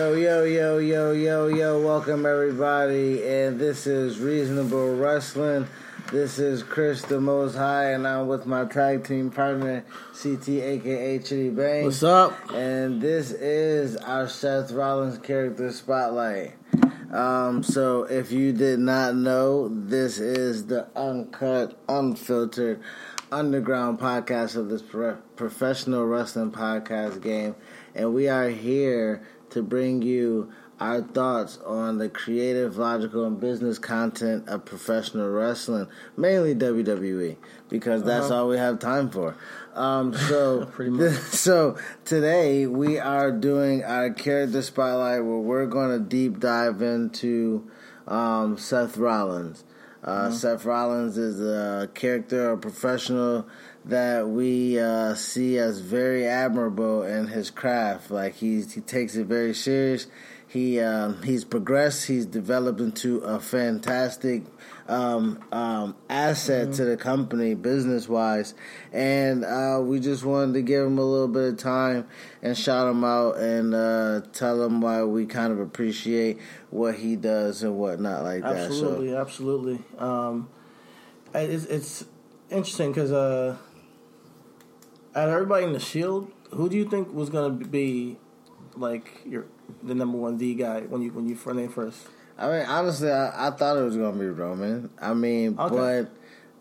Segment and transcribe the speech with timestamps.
[0.00, 3.22] Yo, yo, yo, yo, yo, yo, welcome everybody.
[3.22, 5.66] And this is Reasonable Wrestling.
[6.10, 9.84] This is Chris the Most High, and I'm with my tag team partner,
[10.18, 11.84] CT, aka Chitty Bang.
[11.84, 12.32] What's up?
[12.50, 16.54] And this is our Seth Rollins character spotlight.
[17.12, 22.80] Um, so if you did not know, this is the uncut, unfiltered,
[23.30, 27.54] underground podcast of this pro- professional wrestling podcast game.
[27.94, 33.78] And we are here to bring you our thoughts on the creative, logical, and business
[33.78, 37.36] content of professional wrestling, mainly WWE,
[37.68, 38.42] because that's Uh-huh.
[38.42, 39.34] all we have time for.
[39.74, 40.70] Um, so,
[41.30, 47.68] so today we are doing our character spotlight where we're going to deep dive into
[48.08, 49.64] um, Seth Rollins.
[50.02, 53.46] Uh, Seth Rollins is a character, a professional
[53.84, 58.10] that we uh, see as very admirable in his craft.
[58.10, 60.06] Like he's he takes it very serious.
[60.46, 62.08] He um, he's progressed.
[62.08, 64.42] He's developed into a fantastic
[64.88, 68.54] um, um, asset to the company business wise,
[68.92, 72.08] and uh, we just wanted to give him a little bit of time
[72.42, 77.14] and shout him out and uh, tell him why we kind of appreciate what he
[77.14, 78.56] does and whatnot like that.
[78.56, 79.78] Absolutely, So absolutely.
[79.98, 80.48] Um,
[81.32, 82.04] it's, it's
[82.50, 83.56] interesting because uh,
[85.14, 88.18] out of everybody in the Shield, who do you think was going to be
[88.76, 89.46] like your
[89.82, 92.06] the number one D guy when you when you first name first?
[92.38, 94.90] I mean, honestly, I, I thought it was gonna be Roman.
[95.00, 95.74] I mean, Okay.
[95.74, 96.10] but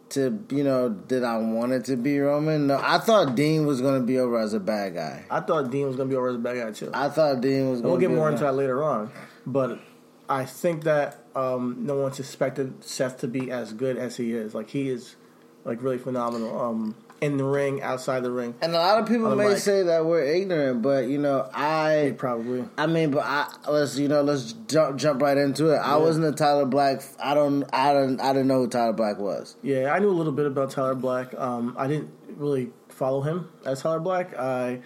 [0.09, 2.67] to you know, did I want it to be Roman?
[2.67, 5.23] No, I thought Dean was gonna be over as a bad guy.
[5.31, 6.91] I thought Dean was going to be over as a bad guy too.
[6.93, 7.79] I thought Dean was.
[7.81, 9.09] Gonna we'll get more into that later on,
[9.45, 9.79] but
[10.27, 14.53] I think that um, no one suspected Seth to be as good as he is.
[14.53, 15.15] Like he is,
[15.63, 18.55] like really phenomenal um, in the ring, outside the ring.
[18.61, 19.57] And a lot of people may mic.
[19.57, 22.65] say that we're ignorant, but you know, I Probably.
[22.77, 25.77] I mean, but I let's you know let's jump jump right into it.
[25.77, 27.01] I wasn't a Tyler Black.
[27.21, 29.55] I don't I don't I didn't know who Tyler Black was.
[29.61, 31.33] Yeah, I knew a little bit about Tyler Black.
[31.37, 34.37] Um, I didn't really follow him as Tyler Black.
[34.37, 34.81] I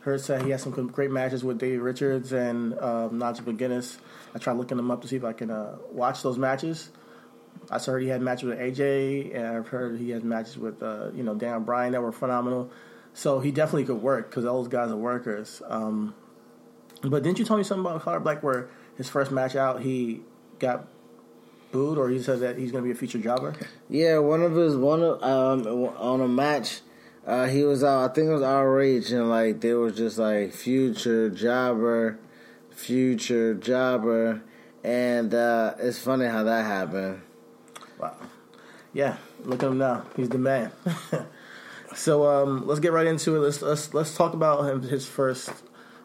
[0.00, 3.98] heard that he had some great matches with Dave Richards and um, Nigel McGuinness.
[4.34, 6.90] I tried looking him up to see if I can uh, watch those matches.
[7.70, 11.10] I heard he had matches with AJ, and I've heard he has matches with uh,
[11.14, 12.70] you know Dan Bryan that were phenomenal.
[13.12, 15.62] So he definitely could work because those guys are workers.
[15.66, 16.14] Um,
[17.02, 20.20] but didn't you tell me something about Tyler Black where his first match out he
[20.58, 20.86] got
[21.72, 23.54] booed, or he said that he's going to be a featured jobber?
[23.88, 26.80] Yeah, one of his one of um on a match,
[27.26, 28.10] uh, he was out.
[28.10, 32.18] I think it was outrage, and like they was just like future jobber,
[32.70, 34.42] future jobber,
[34.84, 37.22] and uh, it's funny how that happened.
[37.98, 38.16] Wow.
[38.92, 40.04] Yeah, look at him now.
[40.16, 40.72] He's the man.
[41.94, 43.40] so um, let's get right into it.
[43.40, 45.50] Let's let's let's talk about him his first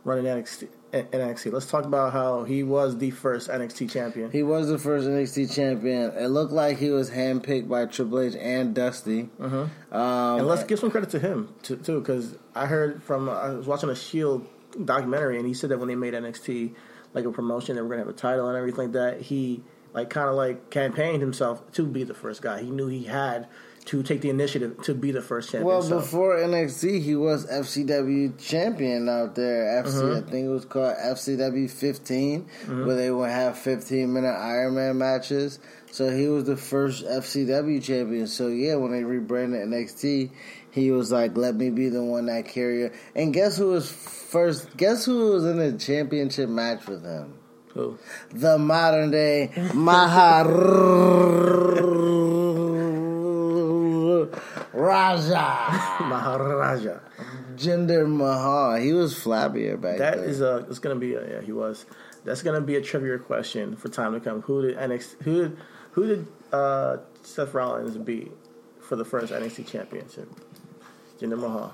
[0.03, 0.67] run in NXT.
[0.91, 1.53] NXT.
[1.53, 4.29] Let's talk about how he was the first NXT champion.
[4.29, 6.11] He was the first NXT champion.
[6.17, 9.29] It looked like he was handpicked by Triple H and Dusty.
[9.39, 13.67] Um, and let's give some credit to him too, because I heard from I was
[13.67, 14.47] watching a Shield
[14.83, 16.73] documentary, and he said that when they made NXT
[17.13, 19.21] like a promotion, they were gonna have a title and everything like that.
[19.21, 22.61] He like kind of like campaigned himself to be the first guy.
[22.61, 23.47] He knew he had
[23.85, 25.65] to take the initiative to be the first champion.
[25.65, 25.99] Well, so.
[25.99, 29.83] before NXT, he was FCW champion out there.
[29.83, 30.27] FC, Mm-hmm.
[30.27, 32.41] I think it was called FCW 15,
[32.85, 35.59] where they would have 15 minute Iron Man matches.
[35.91, 38.27] So he was the first FCW champion.
[38.27, 40.31] So yeah, when they rebranded NXT,
[40.71, 43.91] he was like, "Let me be the one that carry it." And guess who was
[43.91, 44.77] first?
[44.77, 47.33] Guess who was in the championship match with him?
[47.73, 47.97] Who?
[48.33, 49.51] The modern day
[54.73, 55.99] Maharaja.
[56.07, 56.99] Maharaja.
[57.55, 58.75] Jinder Mahal.
[58.75, 60.29] He was flabbier back That then.
[60.29, 60.65] is a.
[60.69, 61.35] It's gonna be a.
[61.35, 61.85] Yeah, he was.
[62.23, 64.41] That's gonna be a trivia question for time to come.
[64.43, 65.21] Who did NXT?
[65.23, 65.57] Who did?
[65.91, 68.31] Who did uh, Seth Rollins beat
[68.79, 70.29] for the first NXT championship?
[71.19, 71.73] Jinder Mahal.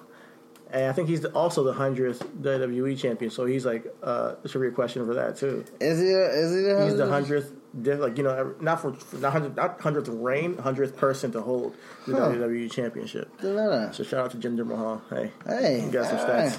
[0.69, 3.31] And I think he's also the hundredth WWE champion.
[3.31, 5.63] So he's like uh, a trivia question for that too.
[5.79, 6.05] Is he?
[6.07, 6.83] Is he the?
[6.85, 7.53] He's the hundredth,
[8.01, 11.73] like you know, not for not hundred, not hundredth reign, hundredth person to hold
[12.05, 12.29] the Huh.
[12.31, 13.29] WWE championship.
[13.37, 13.95] Didn't know that.
[13.95, 15.01] So shout out to Jinder Mahal.
[15.09, 16.57] Hey, Hey, you got some stats.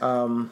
[0.00, 0.02] right.
[0.02, 0.50] Um,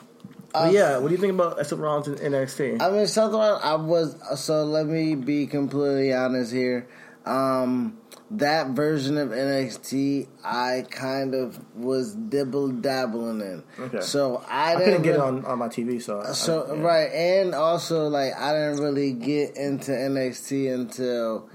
[0.53, 2.81] but yeah, what do you think about Seth Rollins in NXT?
[2.83, 4.17] I mean, something I was.
[4.41, 6.89] So let me be completely honest here.
[7.27, 7.98] Um,
[8.31, 13.63] that version of NXT, I kind of was dibble dabbling in.
[13.79, 14.01] Okay.
[14.01, 16.75] So I, I didn't couldn't get it on, on my TV, so I- So I,
[16.77, 16.83] yeah.
[16.83, 21.49] right, and also like I didn't really get into NXT until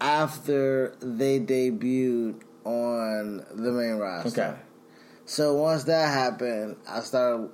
[0.00, 4.28] after they debuted on the main roster.
[4.42, 4.58] Okay.
[5.24, 7.48] So once that happened, I started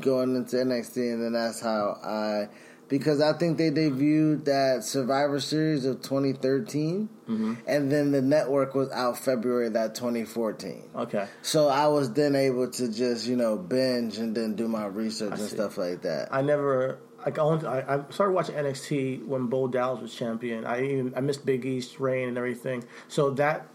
[0.00, 2.48] going into NXT, and then that's how I,
[2.92, 7.54] because I think they debuted that Survivor Series of 2013, Mm-hmm.
[7.66, 10.90] and then the network was out February of that 2014.
[10.94, 11.26] Okay.
[11.40, 15.30] So I was then able to just you know binge and then do my research
[15.32, 15.54] and see.
[15.56, 16.28] stuff like that.
[16.30, 16.98] I never.
[17.24, 20.66] Like, I, only, I, I started watching NXT when Bo Dallas was champion.
[20.66, 22.84] I even I missed Big E's reign and everything.
[23.08, 23.68] So that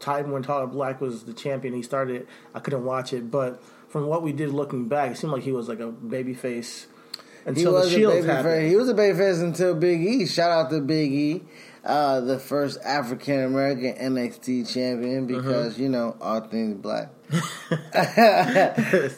[0.00, 2.26] time when Tyler Black was the champion, he started.
[2.54, 5.52] I couldn't watch it, but from what we did looking back, it seemed like he
[5.52, 6.93] was like a baby face He
[7.46, 8.44] until was the a Shield baby happened.
[8.54, 8.70] face.
[8.70, 10.26] He was a baby face until Big E.
[10.26, 11.42] Shout out to Big E,
[11.84, 15.36] uh, the first African American NXT champion Mm-hmm.
[15.36, 17.08] because you know all things black.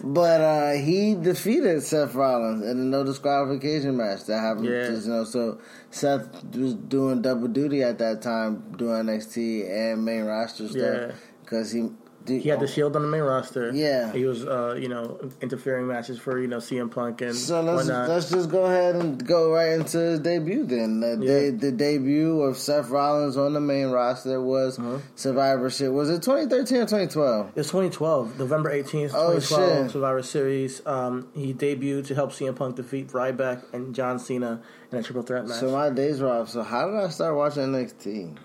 [0.03, 4.67] but uh, he defeated Seth Rollins in a no disqualification match that happened.
[4.67, 4.91] Yeah.
[4.91, 10.25] You know, so Seth was doing double duty at that time, doing NXT and main
[10.25, 11.89] roster stuff because he.
[12.29, 13.71] He had the Shield on the main roster.
[13.73, 14.13] Yeah.
[14.13, 17.87] he was, uh, you know, interfering matches for you know CM Punk and So let's
[17.89, 18.09] whatnot.
[18.09, 21.01] let's just go ahead and go right into his debut then.
[21.01, 21.39] The, Yeah.
[21.39, 24.99] de- the debut of Seth Rollins on the main roster was Uh-huh.
[25.15, 25.93] Survivor Shit.
[25.93, 27.53] Was it 2013 or 2012?
[27.57, 29.91] It's 2012, November 18th, Oh, 2012, shit.
[29.93, 30.83] Survivor Series.
[30.87, 34.61] Um, he debuted to help CM Punk defeat Ryback and John Cena
[34.93, 35.59] in a triple threat match.
[35.61, 36.49] So my days were off.
[36.51, 38.37] So how did I start watching NXT?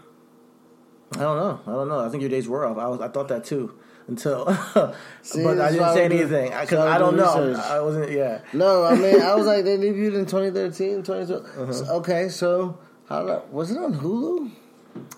[1.13, 1.59] I don't know.
[1.67, 1.99] I don't know.
[1.99, 2.77] I think your days were off.
[2.77, 3.01] I was.
[3.01, 3.73] I thought that too
[4.07, 4.45] until,
[5.21, 7.61] See, but I didn't say anything because we I don't do know.
[7.63, 8.11] I wasn't.
[8.11, 8.41] Yeah.
[8.53, 11.45] No, I mean I was like they debuted in 2013, 2012.
[11.45, 11.73] Uh-huh.
[11.73, 12.77] So- okay, so
[13.07, 14.51] how was it on Hulu?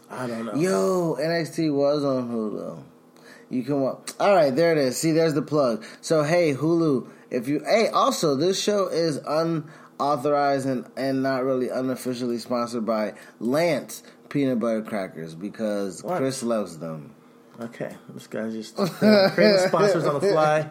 [0.09, 0.55] I don't know.
[0.55, 2.83] Yo, NXT was on Hulu.
[3.49, 4.11] You can watch.
[4.19, 4.97] All right, there it is.
[4.97, 5.83] See, there's the plug.
[6.01, 7.63] So, hey, Hulu, if you.
[7.65, 14.03] Hey, also, this show is unauthorized and, and not really unofficially sponsored by Lance
[14.33, 16.17] Peanut Butter Crackers because What?
[16.17, 17.13] Chris loves them.
[17.61, 18.75] Okay, this guy's just
[19.35, 20.67] creating sponsors on the fly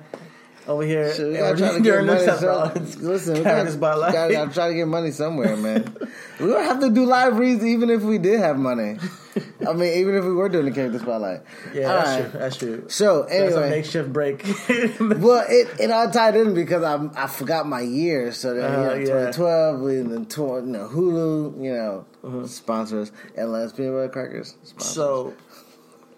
[0.67, 1.13] over here.
[1.13, 2.25] So we and gotta we're try to get money.
[2.25, 5.97] Some, listen, we gotta, gotta, gotta try to get money somewhere, man.
[6.41, 8.99] we don't have to do live reads even if we did have money.
[9.69, 11.41] I mean, even if we were doing the character spotlight.
[11.73, 12.31] Yeah, All that's right.
[12.31, 12.41] true.
[12.41, 12.85] That's true.
[12.89, 14.45] So That's a anyway, makeshift break.
[15.01, 18.33] Well, it, it all tied in because I I forgot my year.
[18.33, 19.31] So then, Uh, you know, yeah.
[19.33, 22.47] 2012, and then tw- you know, Hulu, you know, Uh-huh.
[22.47, 24.57] sponsors, and Lance Peanut Butter Crackers.
[24.65, 24.93] Sponsors.
[24.95, 25.35] So,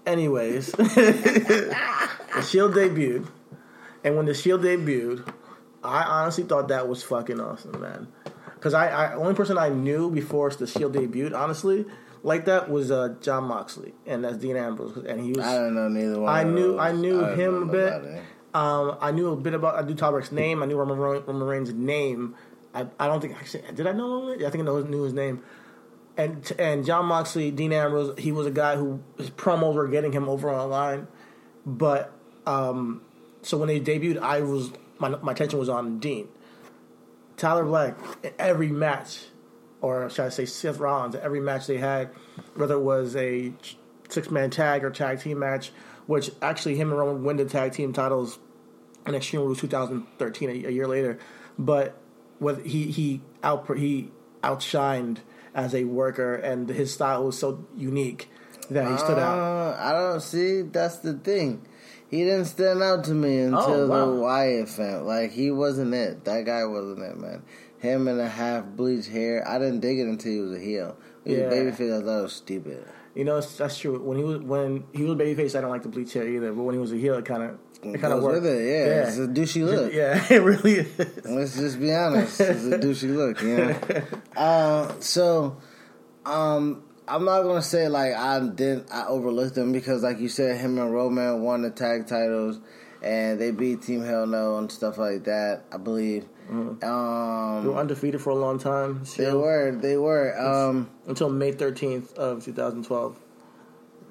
[0.06, 3.26] anyways, the Shield debuted,
[4.02, 5.26] and when the Shield debuted,
[5.82, 8.08] I honestly thought that was fucking awesome, man.
[8.54, 11.84] Because I, I, only person I knew before the Shield debuted, honestly,
[12.24, 15.44] like that was uh, Jon Moxley, and that's Dean Ambrose, and he was.
[15.44, 16.34] I don't know neither one.
[16.34, 16.78] I of knew.
[16.78, 18.22] I knew don't him a bit.
[18.54, 20.62] Um, I knew a bit about I knew Talberg's name.
[20.62, 22.34] I knew Roman, Roman Reigns' name.
[22.74, 24.40] I, I don't think actually did I know him?
[24.40, 25.42] Yeah, I think I know, knew his name.
[26.16, 30.12] And and Jon Moxley, Dean Ambrose, he was a guy who his promos were getting
[30.12, 31.06] him over online.
[31.66, 32.10] But
[32.46, 33.02] um,
[33.42, 36.28] so when they debuted, I was my my attention was on Dean.
[37.36, 39.24] Tyler Black, in every match,
[39.84, 42.08] or should I say Seth Rollins, every match they had,
[42.54, 43.52] whether it was a
[44.08, 45.72] six man tag or tag team match,
[46.06, 48.38] which actually him and Roman win the tag team titles
[49.06, 51.18] in Extreme Rules 2013, a, a year later.
[51.58, 51.96] But
[52.40, 54.10] with he he out he
[54.42, 55.18] outshined
[55.54, 58.28] as a worker, and his style was so unique
[58.70, 59.38] that he stood out.
[59.38, 60.62] Uh, I don't see.
[60.62, 61.66] That's the thing.
[62.10, 64.06] He didn't stand out to me until Oh, wow.
[64.06, 65.04] the Wyatt fan.
[65.04, 66.24] Like he wasn't it.
[66.24, 67.42] That guy wasn't it, man.
[67.84, 69.46] Him and a half bleached hair.
[69.46, 70.96] I didn't dig it until he was a heel.
[71.24, 71.46] He was Yeah.
[71.46, 72.00] a babyface.
[72.00, 72.84] I thought it was stupid.
[73.14, 74.00] You know, that's true.
[74.02, 76.52] When he was when he was babyface, I don't like the bleach hair either.
[76.52, 77.50] But when he was a heel, it kind of
[77.82, 78.42] it kind of worked.
[78.42, 79.06] with it, yeah.
[79.06, 79.92] It's a douchey look.
[79.92, 81.24] Yeah, it really is.
[81.26, 82.40] Let's just be honest.
[82.40, 83.76] It's a douchey look, you know.
[84.34, 85.58] Uh, so,
[86.24, 90.56] um, I'm not gonna say like I didn't I overlooked them because, like you said,
[90.58, 92.58] him and Roman won the tag titles
[93.04, 95.62] and they beat Team Hell No and stuff like that.
[95.70, 96.24] I believe.
[96.48, 99.02] They were Um, undefeated for a long time.
[99.16, 99.70] they were.
[99.70, 100.36] They were.
[100.38, 103.16] Um, until May thirteenth of 2012.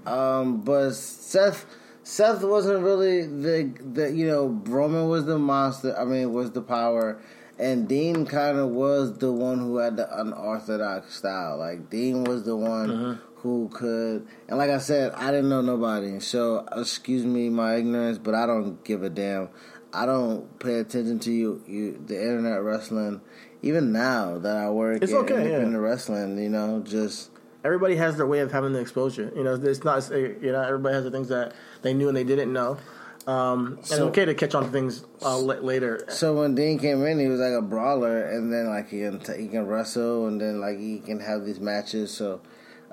[0.05, 1.65] Um, but Seth,
[2.03, 5.97] Seth wasn't really the the you know Roman was the monster.
[5.97, 7.19] I mean, was the power,
[7.57, 11.57] and Dean kind of was the one who had the unorthodox style.
[11.57, 16.19] Like Dean was the one who could, and like I said, I didn't know nobody.
[16.19, 19.50] So excuse me my ignorance, but I don't give a damn.
[19.93, 23.21] I don't pay attention to you, you the internet wrestling.
[23.62, 25.41] Even now that I work It's in okay, yeah.
[25.41, 27.29] independent wrestling, you know, just
[27.65, 29.31] Everybody has their way of having the exposure.
[29.35, 32.25] You know, it's not you know everybody has the things that they knew and they
[32.25, 32.77] didn't know.
[33.25, 36.05] Um, and it's okay to catch on to things uh, later.
[36.09, 39.21] So when Dean came in, he was like a brawler, and then like he can
[39.38, 42.12] he can wrestle, and then like he can have these matches.
[42.12, 42.41] So,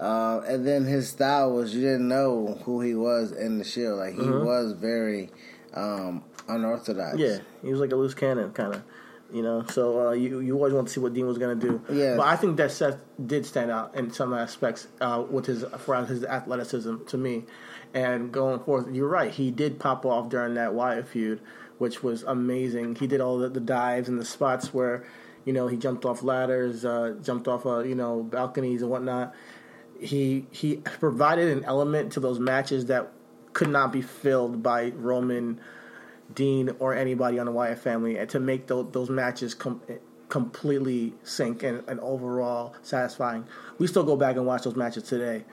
[0.00, 3.98] uh, and then his style was you didn't know who he was in the Shield.
[3.98, 5.30] Like he was very
[5.74, 7.18] um, unorthodox.
[7.18, 8.82] Yeah, he was like a loose cannon kind of.
[9.32, 11.66] You know, so uh, you you always want to see what Dean was going to
[11.68, 11.82] do.
[11.92, 12.16] Yeah.
[12.16, 16.04] but I think that Seth did stand out in some aspects uh, with his for
[16.04, 17.44] his athleticism to me.
[17.92, 19.30] And going forth, you're right.
[19.30, 21.40] He did pop off during that Wyatt feud,
[21.78, 22.96] which was amazing.
[22.96, 25.04] He did all the, the dives and the spots where,
[25.44, 29.34] you know, he jumped off ladders, uh, jumped off, uh, you know, balconies and whatnot.
[30.00, 33.10] He he provided an element to those matches that
[33.52, 35.60] could not be filled by Roman.
[36.32, 39.82] Dean or anybody on the Wyatt family and to make those, those matches com-
[40.28, 43.46] completely sync and, and overall satisfying.
[43.78, 45.44] We still go back and watch those matches today.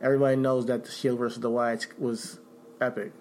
[0.00, 2.40] Everybody knows that the Shield versus the Wyatts was
[2.80, 3.12] epic.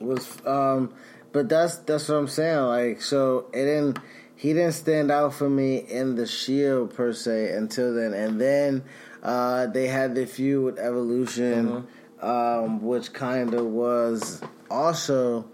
[0.00, 0.92] was um
[1.32, 3.98] but that's that's what I'm saying like so it didn't
[4.34, 8.84] he didn't stand out for me in the shield per se until then and then
[9.26, 11.86] uh they had the feud with evolution
[12.22, 14.40] um which kind of was
[14.70, 15.44] also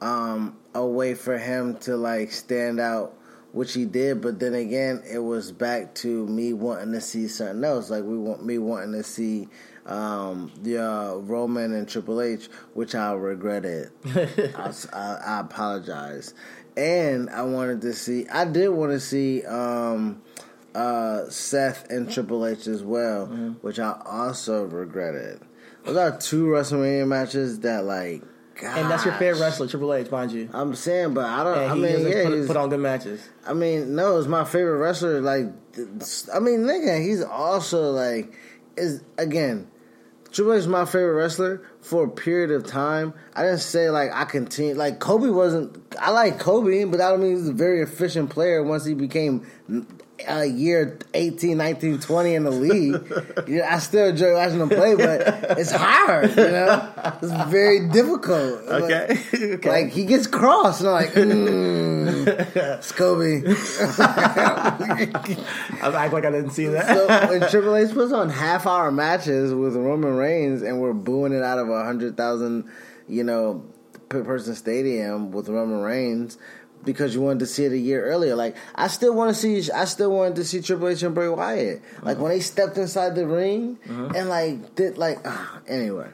[0.00, 3.14] um a way for him to like stand out
[3.52, 7.62] which he did but then again it was back to me wanting to see something
[7.62, 9.48] else like we want me wanting to see
[9.86, 13.90] um, the uh, Roman and Triple H, which I regretted.
[14.14, 16.34] I, I, I apologize,
[16.76, 18.28] and I wanted to see.
[18.28, 20.22] I did want to see um,
[20.74, 23.26] uh, Seth and Triple H as well,
[23.60, 25.40] which I also regretted.
[25.84, 28.22] Those are two WrestleMania matches that, like,
[28.62, 30.48] And that's your favorite wrestler, Triple H, mind you.
[30.52, 31.58] I'm saying, but I don't.
[31.58, 33.28] And I he mean, doesn't yeah, put, put on good matches.
[33.46, 35.20] I mean, no, it's my favorite wrestler.
[35.20, 35.46] Like,
[36.32, 38.32] I mean, nigga, he's also like,
[38.76, 39.68] is again,
[40.30, 43.12] Triple H is my favorite wrestler for a period of time.
[43.34, 44.74] I didn't say like I continue.
[44.74, 45.82] Like Kobe wasn't.
[46.00, 48.62] I like Kobe, but I don't mean he's a very efficient player.
[48.62, 49.46] Once he became
[50.26, 53.12] a year 18, 19, 20 in the league,
[53.46, 56.30] yeah, I still enjoy watching them play, but it's hard.
[56.30, 58.62] You know, it's very difficult.
[58.68, 59.18] Okay.
[59.54, 59.68] okay.
[59.68, 62.28] Like he gets crossed, and I'm like, mm,
[62.78, 63.42] it's Kobe.
[65.82, 66.86] I act like I didn't see that.
[66.86, 71.32] so when Triple H puts on half hour matches with Roman Reigns, and we're booing
[71.32, 72.70] it out of a hundred thousand,
[73.08, 73.64] you know,
[74.08, 76.38] per person stadium with Roman Reigns.
[76.84, 79.70] Because you wanted to see it a year earlier, like I still want to see,
[79.70, 81.80] I still wanted to see Triple H and Bray Wyatt.
[82.02, 86.08] Like when they stepped inside the ring and like did like ah, anyway.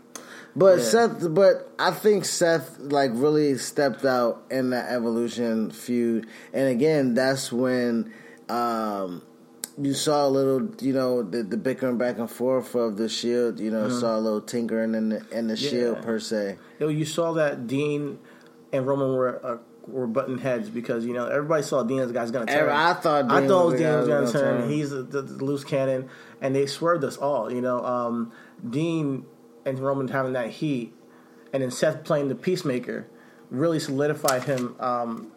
[0.57, 0.85] But Yeah.
[0.85, 7.15] Seth, but I think Seth like really stepped out in that Evolution feud, and again,
[7.15, 8.13] that's when
[8.49, 9.23] um,
[9.81, 13.61] you saw a little, you know, the, the bickering back and forth of the Shield.
[13.61, 16.59] You know, saw a little tinkering in the in the Shield per se.
[16.81, 18.19] Yo, you saw that Dean
[18.73, 19.59] and Roman were uh,
[19.89, 22.69] were butting heads because you know everybody saw Dean as the guy's gonna turn.
[22.69, 24.61] I thought I thought was was gonna gonna turn.
[24.61, 24.71] turn.
[24.71, 26.09] He's the, the, the loose cannon,
[26.41, 27.53] and they swerved us all.
[27.53, 28.33] You know, um,
[28.69, 29.25] Dean
[29.65, 30.95] and Roman having that heat,
[31.53, 33.07] and then Seth playing the peacemaker
[33.51, 35.33] really solidified him um,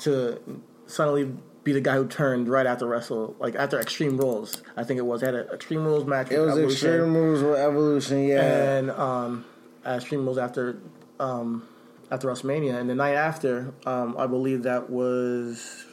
[0.00, 0.40] to
[0.86, 1.32] suddenly
[1.62, 4.62] be the guy who turned right after Wrestle, like after Extreme Rules.
[4.76, 6.30] I think it was they had an Extreme Rules match.
[6.30, 8.76] It was Evolution Extreme Moves with Evolution, yeah.
[8.76, 9.44] and um,
[9.86, 10.78] Extreme Rules after
[11.18, 11.66] um,
[12.14, 15.84] after WrestleMania, and the night after, um, I believe that was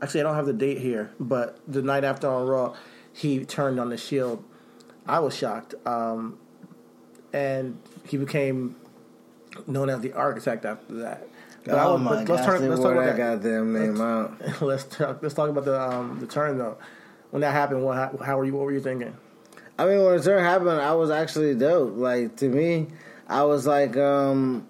[0.00, 2.74] actually I don't have the date here, but the night after on Raw,
[3.12, 4.42] he turned on the Shield
[5.08, 5.74] I was shocked.
[5.86, 6.38] Um,
[7.32, 8.76] and he became
[9.66, 11.28] known as the architect after that.
[11.64, 13.16] But oh my but gosh, turn- let's talk about that.
[13.16, 14.40] goddamn name out.
[14.62, 15.20] let's talk.
[15.22, 16.78] Let's talk about the um, the turn though.
[17.30, 18.54] When that happened, what how, how were you?
[18.54, 19.16] What were you thinking?
[19.78, 21.96] I mean, when the turn happened, I was actually dope.
[21.96, 22.86] Like to me,
[23.26, 24.66] I was like, um,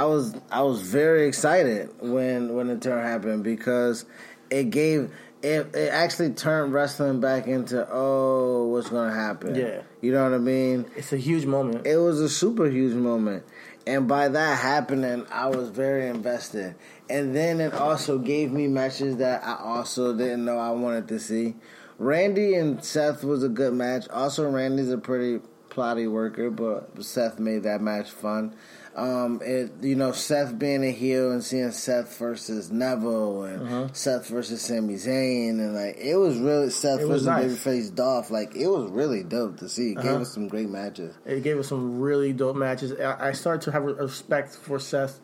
[0.00, 4.06] I was I was very excited when when the turn happened because
[4.48, 9.54] it gave it it actually turned wrestling back into oh what's gonna happen.
[9.54, 9.82] Yeah.
[10.00, 10.86] you know what I mean.
[10.96, 11.86] It's a huge moment.
[11.86, 13.44] It was a super huge moment.
[13.86, 16.76] And by that happening, I was very invested.
[17.10, 21.20] And then it also gave me matches that I also didn't know I wanted to
[21.20, 21.56] see.
[21.98, 24.08] Randy and Seth was a good match.
[24.08, 28.54] Also, Randy's a pretty plotty worker, but Seth made that match fun.
[29.00, 33.88] Um, it you know Seth being a heel and seeing Seth versus Neville and Uh-huh.
[33.92, 37.46] Seth versus Sami Zayn and like it was really Seth It versus nice.
[37.46, 38.30] Babyface Dolph.
[38.30, 39.92] Like it was really dope to see.
[39.92, 40.12] It Uh-huh.
[40.12, 41.14] gave us some great matches.
[41.24, 42.92] It gave us some really dope matches.
[43.00, 45.18] I started to have respect for Seth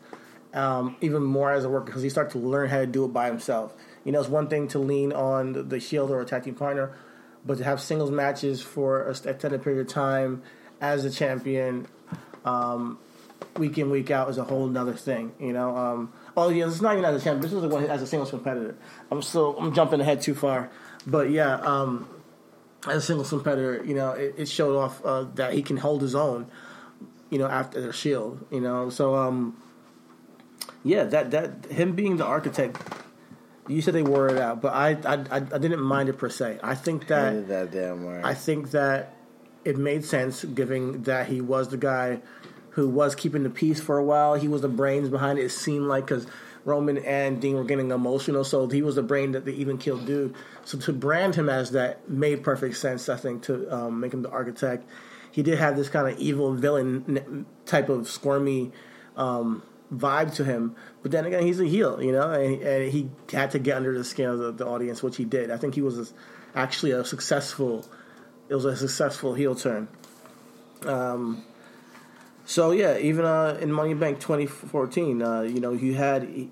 [0.53, 3.09] um, even more as a worker because he started to learn how to do it
[3.13, 3.75] by himself.
[4.05, 6.55] You know, it's one thing to lean on the, the Shield or a tag team
[6.55, 6.93] partner,
[7.45, 10.41] but to have singles matches for a extended period of time
[10.81, 11.87] as a champion,
[12.45, 12.97] um,
[13.57, 15.33] week in week out is a whole nother thing.
[15.39, 15.75] You know.
[15.75, 17.41] Um, oh yeah, it's not even as a champion.
[17.41, 18.75] This was one as a singles competitor.
[19.11, 20.69] I'm still I'm jumping ahead too far,
[21.05, 21.55] but yeah.
[21.55, 22.07] Um,
[22.87, 26.01] as a singles competitor, you know, it, it showed off uh, that he can hold
[26.01, 26.47] his own,
[27.29, 28.89] you know, after the Shield, you know.
[28.89, 29.61] So, um,
[30.83, 32.81] yeah, that that him being the architect,
[33.67, 36.29] you said they wore it out, but I I, I, I didn't mind it per
[36.29, 36.59] se.
[36.63, 38.23] I think that Hated that damn word.
[38.23, 39.15] I think that
[39.65, 42.21] it made sense, given that he was the guy
[42.77, 44.35] who was keeping the peace for a while.
[44.35, 45.45] He was the brains behind it.
[45.45, 46.27] It seemed like because
[46.63, 50.05] Roman and Dean were getting emotional, so he was the brain that they even killed
[50.05, 50.35] dude.
[50.63, 53.09] So to brand him as that made perfect sense.
[53.09, 54.87] I think to um, make him the architect.
[55.31, 58.71] He did have this kind of evil villain type of squirmy
[59.15, 63.09] um, vibe to him, but then again, he's a heel, you know, and, and he
[63.31, 65.49] had to get under the skin of the, the audience, which he did.
[65.49, 66.13] I think he was
[66.53, 67.87] actually a successful
[68.49, 69.87] it was a successful heel turn.
[70.85, 71.43] Um,
[72.47, 76.23] so yeah, even uh, in Money in the Bank 2014, uh, you know, you had
[76.23, 76.49] he,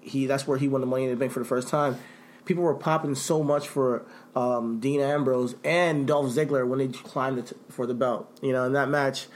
[0.00, 1.98] he that's where he won the Money in the Bank for the first time.
[2.46, 7.38] People were popping so much for um, Dean Ambrose and Dolph Ziggler when they climbed
[7.38, 8.26] it for the belt.
[8.40, 9.26] You know, in that match,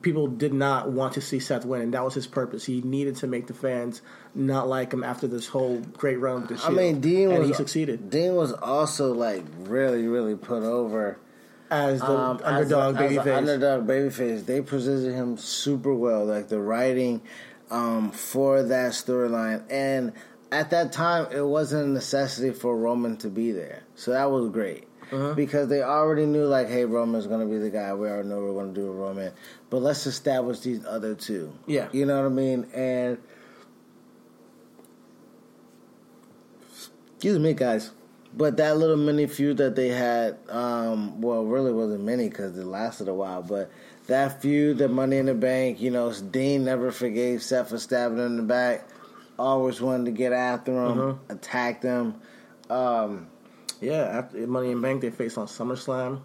[0.00, 2.64] people did not want to see Seth win, and that was his purpose.
[2.64, 4.00] He needed to make the fans
[4.32, 7.48] not like him after this whole great run with the I mean, Dean and was
[7.48, 11.18] he succeeded Dean was also like really, really put over
[11.70, 13.36] as the um, underdog as a, as a babyface.
[13.36, 14.46] underdog babyface.
[14.46, 17.22] They positioned him super well, like the writing
[17.70, 19.64] um, for that storyline.
[19.70, 20.12] And
[20.52, 24.50] at that time, it wasn't a necessity for Roman to be there, so that was
[24.50, 24.88] great.
[25.12, 25.34] Uh-huh.
[25.34, 27.92] Because they already knew, like, hey, Roman's going to be the guy.
[27.94, 29.32] We already know we're going to do a Roman.
[29.68, 31.52] But let's establish these other two.
[31.66, 31.88] Yeah.
[31.92, 32.66] You know what I mean?
[32.74, 33.18] And
[37.12, 37.90] excuse me, guys.
[38.36, 42.64] But that little mini feud that they had, um, well, really wasn't mini because it
[42.66, 43.42] lasted a while.
[43.42, 43.70] But
[44.08, 48.18] that feud, the Money in the Bank, you know, Dean never forgave Seth for stabbing
[48.18, 48.88] him in the back.
[49.38, 51.32] Always wanted to get after him, Mm-hmm.
[51.32, 52.14] attack them.
[52.70, 53.28] Um,
[53.80, 56.20] Yeah, after Money in the Bank, they faced on SummerSlam.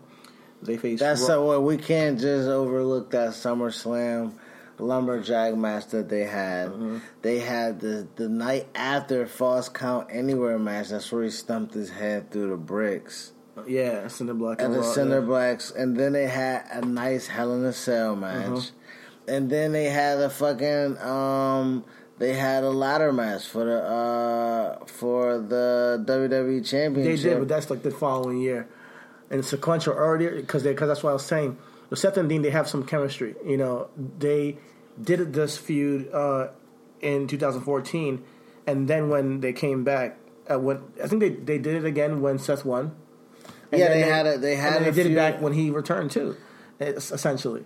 [0.64, 4.34] They faced that's Raw- so what we can't just overlook that SummerSlam
[4.80, 6.70] lumberjack match that they had.
[6.70, 6.98] Mm-hmm.
[7.22, 10.90] They had the the night after false count anywhere match.
[10.90, 13.34] That's where he stumped his head through the bricks.
[13.68, 15.26] yeah, Cinder Black and and the Cinder yeah.
[15.26, 19.30] Blacks, and then they had a nice Hell in a Cell match, Mm-hmm.
[19.30, 21.84] and then they had a fucking um,
[22.18, 27.24] they had a ladder match for the uh for the WWE championship.
[27.24, 28.68] They did, but that's like the following year,
[29.30, 31.58] and sequential earlier because because that's what I was saying.
[31.90, 33.36] With Seth and Dean, they have some chemistry.
[33.46, 34.58] You know, they
[35.02, 36.50] did this feud uh,
[37.02, 38.24] in 2014,
[38.68, 40.18] and then when they came back,
[40.52, 42.96] uh, when I think they they did it again when Seth won.
[43.72, 45.16] And Yeah, then they had a- they had and then a they did feud- it
[45.16, 46.36] back when he returned too,
[46.80, 47.64] essentially.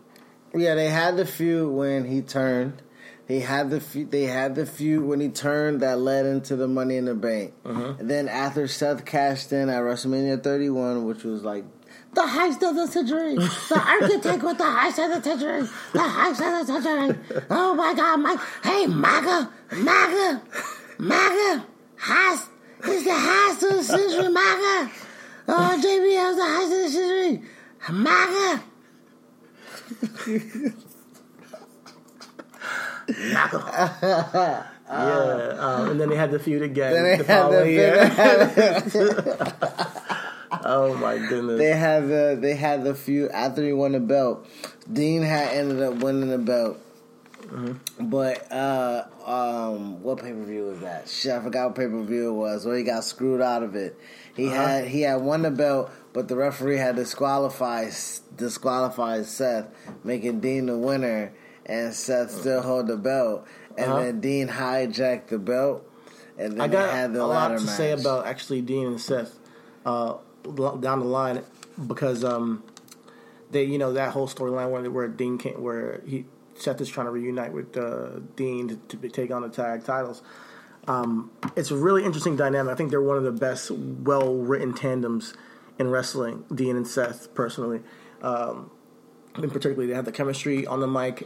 [0.54, 2.82] yeah, they had the feud when he turned.
[3.28, 6.68] They had the feud, they had the feud when he turned that led into the
[6.68, 7.54] Money in the Bank.
[7.64, 7.94] Uh-huh.
[7.98, 11.64] And then after Seth cashed in at WrestleMania 31, which was like
[12.14, 15.62] the heist of the century, the architect with the heist of the century,
[15.94, 17.46] the heist of the century.
[17.50, 18.40] Oh my God, Mike!
[18.64, 20.42] Hey, Maggle, Maggle,
[21.00, 21.66] Maggle,
[22.00, 22.48] heist.
[22.86, 24.90] It's the heist of the century, Maggle.
[25.48, 27.42] Oh, JBL's the heist of the century,
[27.90, 28.64] Maggle.
[33.34, 34.66] Maggle.
[34.90, 37.96] yeah, um, and then they had the feud again Then they the had following year.
[40.64, 41.58] oh my goodness.
[41.60, 44.46] they had the they had the few after he won the belt.
[44.92, 46.78] Dean had ended up winning the belt.
[48.00, 51.08] But uh, um, what pay per view was that?
[51.08, 52.66] Shit, I forgot what pay per view it was.
[52.66, 53.98] Where he got screwed out of it.
[54.36, 57.94] He had he had won the belt, but the referee had disqualified
[58.38, 59.68] disqualified Seth,
[60.04, 61.34] making Dean the winner,
[61.66, 63.46] and Seth still hold the belt.
[63.78, 64.04] And Uh-huh.
[64.04, 65.88] then Dean hijacked the belt,
[66.38, 67.76] and then I they got had the a lot to match.
[67.76, 69.38] say about actually Dean and Seth
[69.86, 71.44] uh, down the line
[71.88, 72.64] because um,
[73.52, 76.26] they, you know, that whole storyline where where Dean came, where he
[76.56, 80.22] Seth is trying to reunite with uh, Dean to, to take on the tag titles.
[80.88, 82.72] Um, it's a really interesting dynamic.
[82.72, 85.34] I think they're one of the best, well written tandems
[85.80, 86.44] in wrestling.
[86.54, 87.82] Dean and Seth, personally,
[88.22, 88.70] um,
[89.36, 91.26] and particularly they have the chemistry on the mic,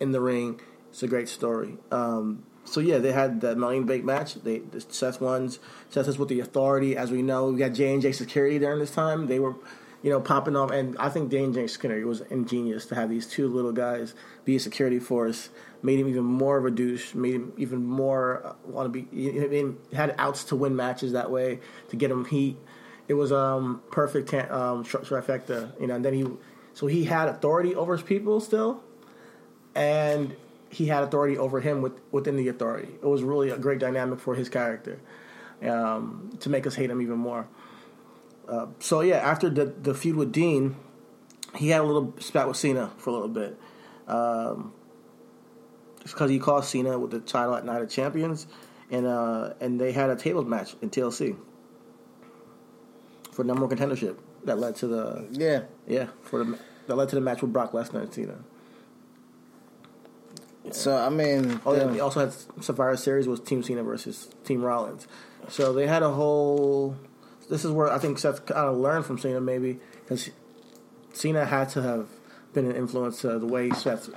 [0.00, 0.60] in the ring.
[0.90, 1.76] It's a great story.
[1.90, 4.34] Um, so yeah, they had the the Bank match.
[4.34, 5.58] They the Seth wins.
[5.90, 7.50] Seth is with the Authority, as we know.
[7.50, 9.26] We got J and J Security during this time.
[9.26, 9.54] They were,
[10.02, 13.10] you know, popping off, and I think J and J Security was ingenious to have
[13.10, 15.50] these two little guys be a security force.
[15.82, 17.14] Made him even more of a douche.
[17.14, 19.08] Made him even more want to be.
[19.16, 22.56] You know, I mean, had outs to win matches that way to get him heat.
[23.06, 25.96] It was um perfect um tri- trifecta, you know.
[25.96, 26.26] And then he,
[26.72, 28.82] so he had authority over his people still,
[29.74, 30.34] and
[30.74, 32.88] he had authority over him with, within the authority.
[33.00, 35.00] It was really a great dynamic for his character
[35.62, 37.46] um, to make us hate him even more.
[38.48, 40.76] Uh, so yeah, after the the feud with Dean,
[41.56, 43.58] he had a little spat with Cena for a little bit.
[44.06, 44.74] Um,
[46.02, 48.46] it's because he called Cena with the title at Night of Champions,
[48.90, 51.36] and uh, and they had a tables match in TLC
[53.32, 57.14] for number one contendership that led to the Yeah, yeah for the that led to
[57.14, 58.38] the match with Brock Lesnar and Cena.
[60.70, 61.84] So I mean, Oh, yeah.
[61.84, 65.06] the- They also had Survivor Series was Team Cena versus Team Rollins.
[65.48, 66.96] So they had a whole.
[67.50, 70.30] This is where I think Seth kind of learned from Cena, maybe because
[71.12, 72.08] Cena had to have
[72.54, 74.08] been an influence to the way Seth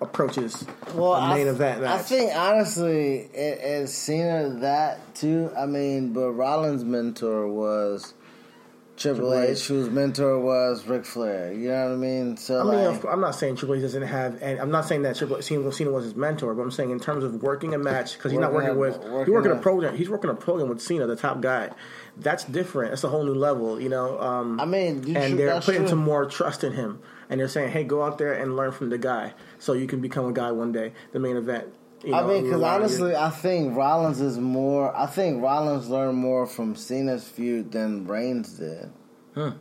[0.00, 5.50] approaches well, a main I, event I think honestly, it, it's Cena that too.
[5.58, 8.14] I mean, but Rollins' mentor was
[9.00, 9.66] Triple H, H.
[9.68, 11.52] whose mentor was Ric Flair.
[11.54, 12.36] You know what I mean?
[12.36, 14.84] So I mean, like, of- I'm not saying Triple H doesn't have, and I'm not
[14.84, 17.72] saying that Triple Cena, Cena was his mentor, but I'm saying in terms of working
[17.74, 19.96] a match because he's not Working with working he's working a a- program.
[19.96, 21.70] He's working a program with Cena, the top guy.
[22.18, 22.90] That's different.
[22.90, 24.20] That's a whole new level, you know.
[24.20, 25.88] Um, I mean, you and tr- they're putting true.
[25.88, 28.90] some more trust in him, and they're saying, "Hey, go out there and learn from
[28.90, 31.68] the guy, so you can become a guy one day." The main event.
[32.04, 32.84] You I mean, because rely on you.
[32.86, 34.96] honestly, I think Rollins is more.
[34.96, 38.90] I think Rollins learned more from Cena's feud than Reigns did.
[39.34, 39.54] That's You know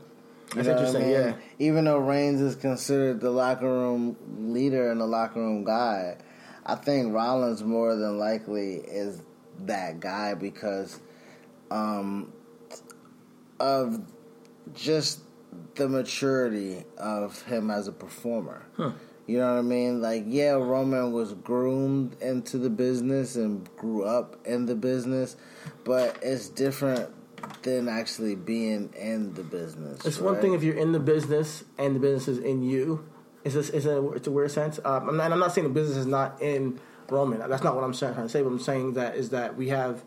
[0.56, 1.02] what I interesting.
[1.02, 1.12] mean?
[1.12, 1.34] Yeah.
[1.60, 4.16] Even though Reigns is considered the locker room
[4.54, 6.18] leader and the locker room guy,
[6.66, 9.22] I think Rollins more than likely is
[9.66, 11.00] that guy because
[11.70, 12.32] um,
[13.60, 14.02] of
[14.74, 15.20] just
[15.76, 18.64] the maturity of him as a performer.
[19.30, 20.02] You know what I mean?
[20.02, 25.36] Like, yeah, Roman was groomed into the business and grew up in the business,
[25.84, 27.12] but it's different
[27.62, 30.04] than actually being in the business.
[30.04, 33.08] It's one thing if you're in the business and the business is in you.
[33.44, 34.80] It's a, it's a, it's a weird sense.
[34.84, 37.48] Um, I'm not, and I'm not saying the business is not in Roman.
[37.48, 38.42] That's not what I'm saying, trying to say.
[38.42, 40.04] What I'm saying that is that we have.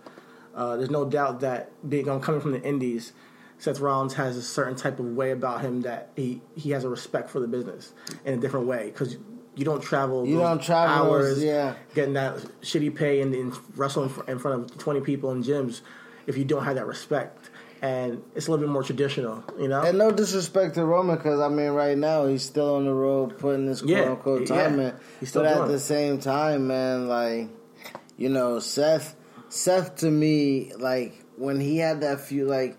[0.52, 3.12] Uh, there's no doubt that being I'm coming from the Indies,
[3.62, 6.88] Seth Rollins has a certain type of way about him that he he has a
[6.88, 7.92] respect for the business
[8.24, 9.16] in a different way because.
[9.54, 10.26] You don't travel.
[10.26, 11.74] You don't travel those- hours, yeah.
[11.94, 15.82] Getting that shitty pay and, and wrestling in front of twenty people in gyms,
[16.26, 17.50] if you don't have that respect,
[17.82, 19.82] and it's a little bit more traditional, you know.
[19.82, 23.36] And no disrespect to Roman, because I mean, right now he's still on the road
[23.38, 24.56] putting his quote Yeah, unquote yeah.
[24.68, 24.94] time in.
[25.20, 27.48] He's still but at the same time, man, like
[28.16, 29.14] you know, Seth,
[29.50, 32.78] Seth to me, like when he had that few, like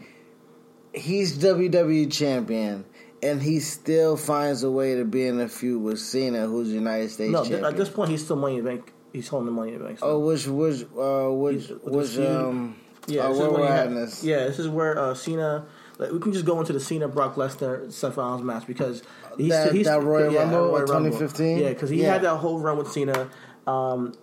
[0.94, 2.86] he's WWE champion.
[3.22, 7.10] And he still finds a way to be in a feud with Cena, who's United
[7.10, 7.64] States No, champion.
[7.64, 8.92] at this point, he's still Money in the Bank.
[9.14, 10.00] He's holding the Money in the Bank.
[10.02, 12.76] oh, which, which, uh, which, which, um,
[13.08, 14.24] yeah, this is where had- this.
[14.26, 15.66] Yeah, this is where uh, Cena.
[16.00, 19.04] Like, we can just go into the Cena Brock Lesnar Seth Rollins match because
[19.38, 21.12] he's, That- he's that Royal yeah, Rumble Royal of Rumble.
[21.12, 21.58] 2015?
[21.60, 22.12] Yeah, because he Yeah.
[22.14, 23.30] had that whole run with Cena,
[23.68, 24.14] um,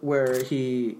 [0.00, 0.98] where he.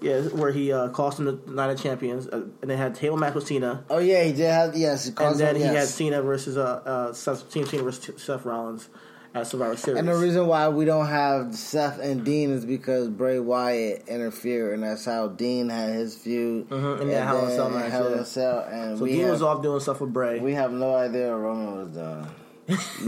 [0.00, 3.16] Yeah, where he uh, cost him the Night of Champions, uh, and they had table
[3.16, 5.06] match with Cena, Oh yeah, he did have yes.
[5.06, 5.88] He and then him, he had.
[5.88, 8.90] Cena versus uh, uh, Seth, Team Cena versus Seth Rollins
[9.34, 9.98] at Survivor Series.
[9.98, 14.74] And the reason why we don't have Seth and Dean is because Bray Wyatt interfered,
[14.74, 16.68] and that's how Dean had his feud.
[16.68, 19.20] Mhm, in that Hell in a Cell match, Hell in a Cell, and so Dean
[19.22, 20.40] have, was off doing stuff with Bray.
[20.40, 22.26] we have no idea what Roman was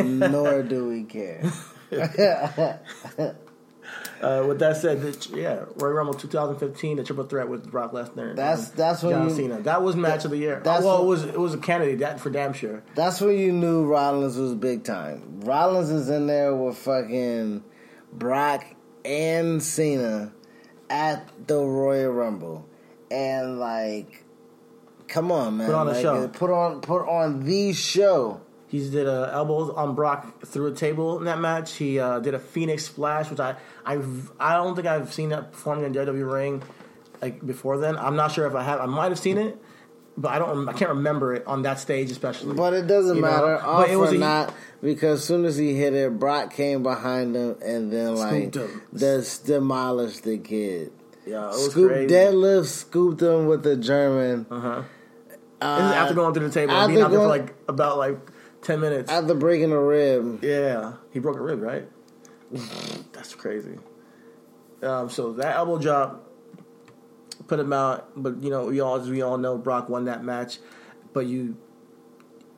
[0.01, 1.43] doing, nor do we care.
[4.21, 8.35] Uh, with that said, the, yeah, Royal Rumble 2015, the triple threat with Brock Lesnar.
[8.35, 9.61] That's- that's when John you- Cena.
[9.63, 10.61] That was match of the year.
[10.65, 12.83] That's well, what- it was it was a candidate that for damn sure.
[12.95, 15.41] That's when you knew Rollins was big time.
[15.45, 17.63] Rollins is in there with fucking
[18.13, 18.65] Brock
[19.05, 20.33] and Cena
[20.91, 22.67] at the Royal Rumble,
[23.11, 24.25] and like,
[25.07, 26.29] come on, man, Put on a Like, show.
[26.29, 28.41] Put on put on the show.
[28.69, 31.75] He did uh, elbows on Brock through a table in that match.
[31.75, 33.99] He uh, did a Phoenix splash, which I I
[34.39, 36.63] I don't think I've seen that performed in WWE ring
[37.23, 37.97] like before then.
[37.97, 38.81] I'm not sure if I have.
[38.81, 39.57] I might have seen it,
[40.19, 40.69] but I don't.
[40.69, 42.55] I can't remember it on that stage, especially.
[42.55, 43.29] But it doesn't You know?
[43.31, 46.53] matter, But it was or a- not, because as soon as he hit it, Brock
[46.53, 48.55] came behind him and then like
[48.95, 50.93] just demolished the kid.
[51.27, 52.15] yeah, it Scoop crazy.
[52.15, 54.45] deadlift, scooped him with the German.
[54.51, 54.83] Uh-huh.
[55.61, 58.19] This is after going through the table, being out there for like about like
[58.69, 59.11] ten minutes.
[59.11, 61.89] After breaking a rib, Yeah, he broke a rib, right?
[63.13, 63.79] That's crazy.
[64.83, 66.25] Um, so that elbow drop
[67.47, 70.23] put him out, but you know we all as we all know Brock won that
[70.23, 70.59] match,
[71.13, 71.57] but you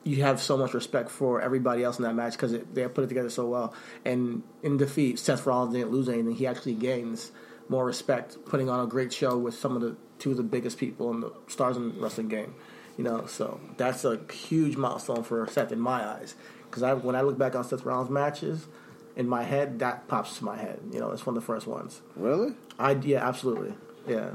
[0.03, 3.07] you have so much respect for everybody else in that match because they put it
[3.07, 3.73] together so well.
[4.03, 7.31] And in defeat, Seth Rollins didn't lose anything; he actually gains
[7.69, 10.77] more respect, putting on a great show with some of the two of the biggest
[10.77, 12.53] people in the stars in the wrestling game.
[12.97, 16.35] You know, so that's a huge milestone for Seth in my eyes.
[16.65, 18.67] Because I, when I look back on Seth Rollins matches,
[19.15, 20.79] in my head, that pops to my head.
[20.91, 22.01] You know, it's one of the first ones.
[22.15, 22.53] really?
[22.79, 23.73] I yeah, absolutely,
[24.07, 24.31] yeah.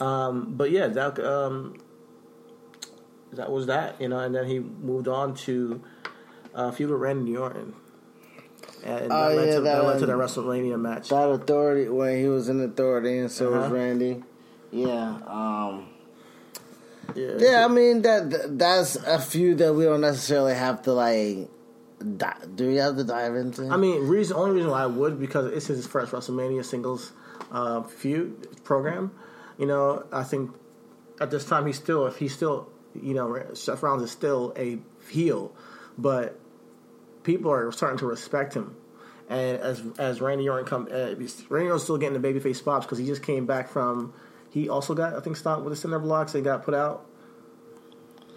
[0.00, 1.78] Um, but yeah, that um,
[3.32, 4.00] that was that.
[4.00, 5.82] You know, and then he moved on to
[6.54, 7.74] uh, feud with Randy Orton,
[8.84, 10.12] and that, Oh, led, yeah, to, that, that led to the.
[10.12, 11.08] WrestleMania match.
[11.08, 13.74] That authority when he was in authority, and so was Uh-huh.
[13.74, 14.22] Randy.
[14.70, 15.88] Yeah, um,
[17.14, 17.64] yeah, yeah.
[17.64, 21.48] I mean that that's a few that we don't necessarily have to like.
[22.16, 23.68] Di- do we have to dive into?
[23.68, 27.12] I mean, reason only reason why I would because it's his first WrestleMania singles
[27.52, 29.12] uh, feud program.
[29.58, 30.50] You know, I think
[31.20, 34.78] at this time he's still if he's still you know Seth Rollins is still a
[35.08, 35.54] heel,
[35.96, 36.38] but
[37.22, 38.76] people are starting to respect him.
[39.28, 41.14] And as as Randy Orton come, uh,
[41.48, 44.12] Randy Orton's still getting the babyface spots because he just came back from.
[44.52, 46.32] He also got I think stopped with the cinder blocks.
[46.32, 47.04] They got put out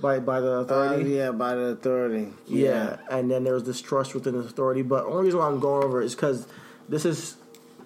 [0.02, 1.10] by by the Uh, authority.
[1.12, 2.34] yeah, by the authority.
[2.48, 2.98] Yeah.
[3.10, 4.82] and then there was distrust within the authority.
[4.82, 6.48] But only reason why I'm going over it is because
[6.90, 7.36] this has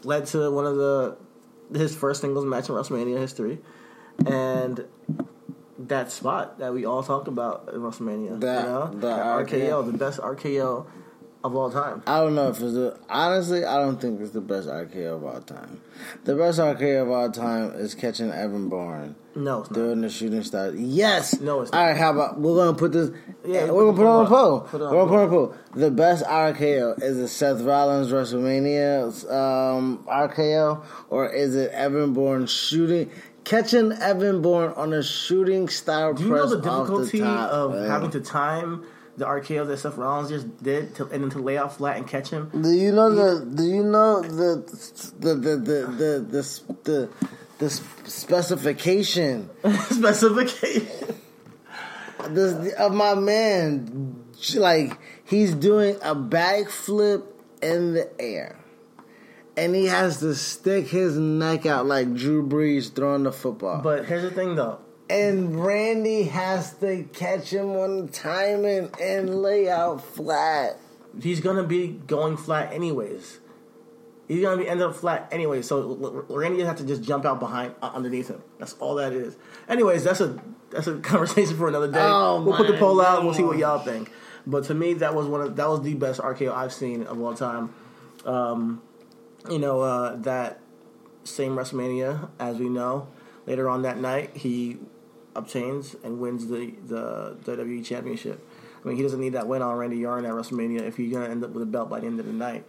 [0.03, 1.17] led to one of the
[1.73, 3.59] his first singles match in WrestleMania history,
[4.25, 4.85] and
[5.77, 8.39] that spot that we all talked about in WrestleMania.
[8.39, 8.91] That- you know?
[8.93, 9.83] the RKO.
[9.83, 10.85] RKO, the best RKO
[11.43, 12.03] of all time.
[12.05, 13.63] I don't know if it's the honestly.
[13.65, 15.79] I don't think it's the best RKO of all time.
[16.25, 20.01] The best RKO of all time is catching Evan Bourne No, it's not.
[20.01, 20.71] the shooting star.
[20.71, 21.39] Yes.
[21.39, 21.95] No, it's all right.
[21.95, 23.11] How about we're gonna put this?
[23.45, 24.59] Yeah, we're gonna put on a poll.
[24.61, 25.55] Put on we're gonna put on a poll.
[25.75, 32.47] The best RKO is it Seth Rollins WrestleMania um, RKO or is it Evan Bourne
[32.47, 33.09] shooting?
[33.45, 37.71] Catching Evan Bourne on a shooting star Do you know the difficulty the top, of
[37.71, 37.89] man.
[37.89, 38.83] having to time
[39.19, 42.07] the RKO that Seth Rollins just did, to, and then to lay out flat and
[42.07, 42.49] catch him?
[42.49, 43.45] Do you know the?
[43.45, 44.63] Do you know the
[45.19, 47.09] the the the the the,
[47.59, 49.49] the, specification
[49.89, 50.87] Specification.
[52.29, 54.23] this, of my man?
[54.55, 57.25] Like he's doing a backflip
[57.61, 58.57] in the air,
[59.57, 63.81] and he has to stick his neck out like Drew Brees throwing the football.
[63.81, 64.79] But here's the thing, though.
[65.09, 70.77] And Randy has to catch him on timing and lay out flat.
[71.21, 73.39] he's gonna be going flat anyways.
[74.27, 75.63] He's gonna be end up flat anyway.
[75.63, 78.43] So Randy has to just jump out behind uh, underneath him.
[78.59, 79.35] That's all that is.
[79.67, 81.99] Anyways, that's a that's a conversation for another day.
[81.99, 83.17] Oh, we'll put the poll out.
[83.17, 84.11] And we'll see what y'all think.
[84.45, 87.19] But to me, that was one of that was the best RKO I've seen of
[87.19, 87.73] all time.
[88.25, 88.83] Um,
[89.49, 90.59] you know uh, that
[91.23, 93.07] same WrestleMania, as we know,
[93.47, 94.77] later on that night he
[95.39, 98.45] obtains and wins the the WWE Championship.
[98.83, 101.27] I mean, he doesn't need that win on Randy Orton at WrestleMania if he's gonna
[101.29, 102.63] end up with a belt by the end of the night,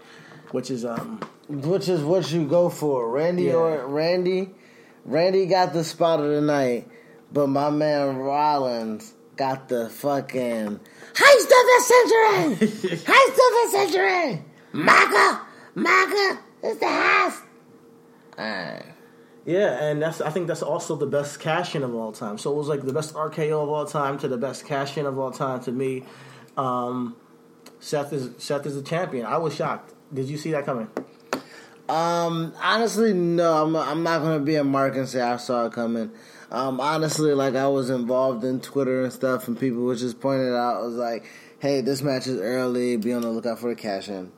[0.50, 3.54] which is um Which is what you go for, Randy Yeah.
[3.54, 4.50] or Randy.
[5.04, 6.88] Randy got the spot of the night,
[7.32, 10.80] but my man Rollins got the fucking
[11.14, 12.66] heist of the century,
[12.98, 15.40] heist of the century, Maggle,
[15.76, 17.40] Maggle is the heist.
[18.38, 18.84] Alright.
[19.46, 22.38] Yeah, and that's I think that's also the best cash in of all time.
[22.38, 25.06] So it was like the best RKO of all time to the best cash in
[25.06, 26.04] of all time to me.
[26.56, 27.16] Um,
[27.78, 29.26] Seth is Seth is the champion.
[29.26, 29.94] I was shocked.
[30.12, 30.88] Did you see that coming?
[31.88, 33.64] Um, honestly, no.
[33.64, 36.10] I'm I'm not gonna be a mark and say I saw it coming.
[36.50, 40.54] Um, honestly, like I was involved in Twitter and stuff, and people was just pointed
[40.54, 40.76] out.
[40.76, 41.24] I was like,
[41.60, 42.96] "Hey, this match is early.
[42.96, 44.32] Be on the lookout for the cash in."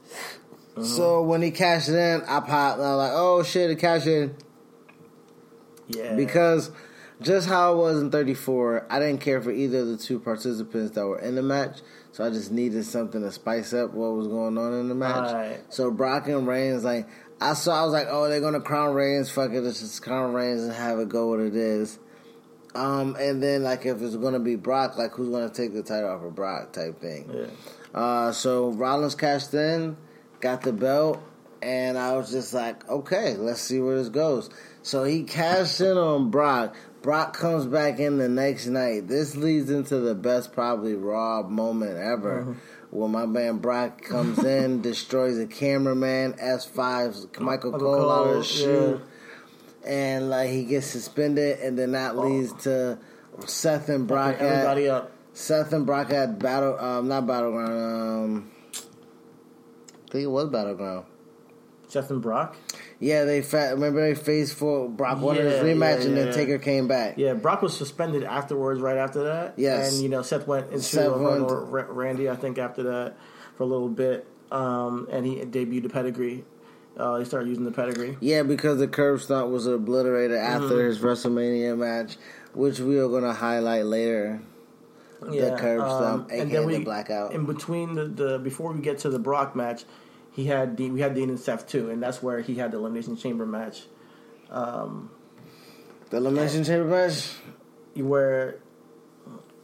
[0.82, 2.78] So when he cashed in, I popped.
[2.78, 4.34] And I was like, "Oh shit, he cash in."
[5.96, 6.70] Yeah, Because
[7.20, 10.94] just how I was in 34, I didn't care for either of the two participants
[10.94, 11.80] that were in the match.
[12.12, 15.28] So I just needed something to spice up what was going on in the match.
[15.28, 15.60] Alright.
[15.72, 17.08] So Brock and Reigns, like
[17.40, 19.30] I saw, I was like, "Oh, they're gonna crown Reigns.
[19.30, 21.98] Fuck it, let's just crown Reigns and have it go what it is."
[22.74, 26.10] Um, and then like if it's gonna be Brock, like who's gonna take the title
[26.10, 27.30] off of Brock type thing.
[27.32, 27.46] yeah.
[27.98, 29.96] Uh, so Rollins cashed in,
[30.40, 31.18] got the belt,
[31.62, 34.48] and I was just like, okay, let's see where this goes.
[34.82, 36.74] So he cashed in on Brock.
[37.02, 39.08] Brock comes back in the next night.
[39.08, 42.56] This leads into the best, probably Raw moment ever.
[42.90, 48.36] When my man Brock comes in, destroys a cameraman, F5's Michael Michael Cole out of
[48.36, 49.00] his shoe,
[49.84, 52.98] and like he gets suspended, and then that leads to
[53.46, 55.10] Seth and Brock at Everybody up.
[55.32, 57.72] Seth and Brock had battle, um, not battleground.
[57.72, 61.06] Um, I think it was battleground.
[61.88, 62.56] Seth and Brock.
[63.02, 66.32] Yeah, they fa- remember they faced for Brock wanted his rematch, yeah, and then yeah.
[66.32, 67.18] Taker came back.
[67.18, 69.54] Yeah, Brock was suspended afterwards, right after that.
[69.56, 69.92] Yes.
[69.94, 73.16] and you know Seth went into Seth a went- Randy, I think, after that
[73.56, 76.44] for a little bit, um, and he debuted the pedigree.
[76.96, 78.16] Uh, he started using the pedigree.
[78.20, 80.86] Yeah, because the curb stomp was obliterated after Mm-hmm.
[80.86, 82.18] his WrestleMania match,
[82.54, 84.40] which we are going to highlight later.
[85.28, 87.32] Yeah, the curb stomp, and aka then the we, blackout.
[87.32, 89.84] In between the, the before we get to the Brock match,
[90.32, 92.78] he had Dean, we had Dean and Seth too, and that's where he had the
[92.78, 93.84] elimination chamber match,
[94.50, 97.32] The Elimination Chamber match.
[97.94, 98.56] where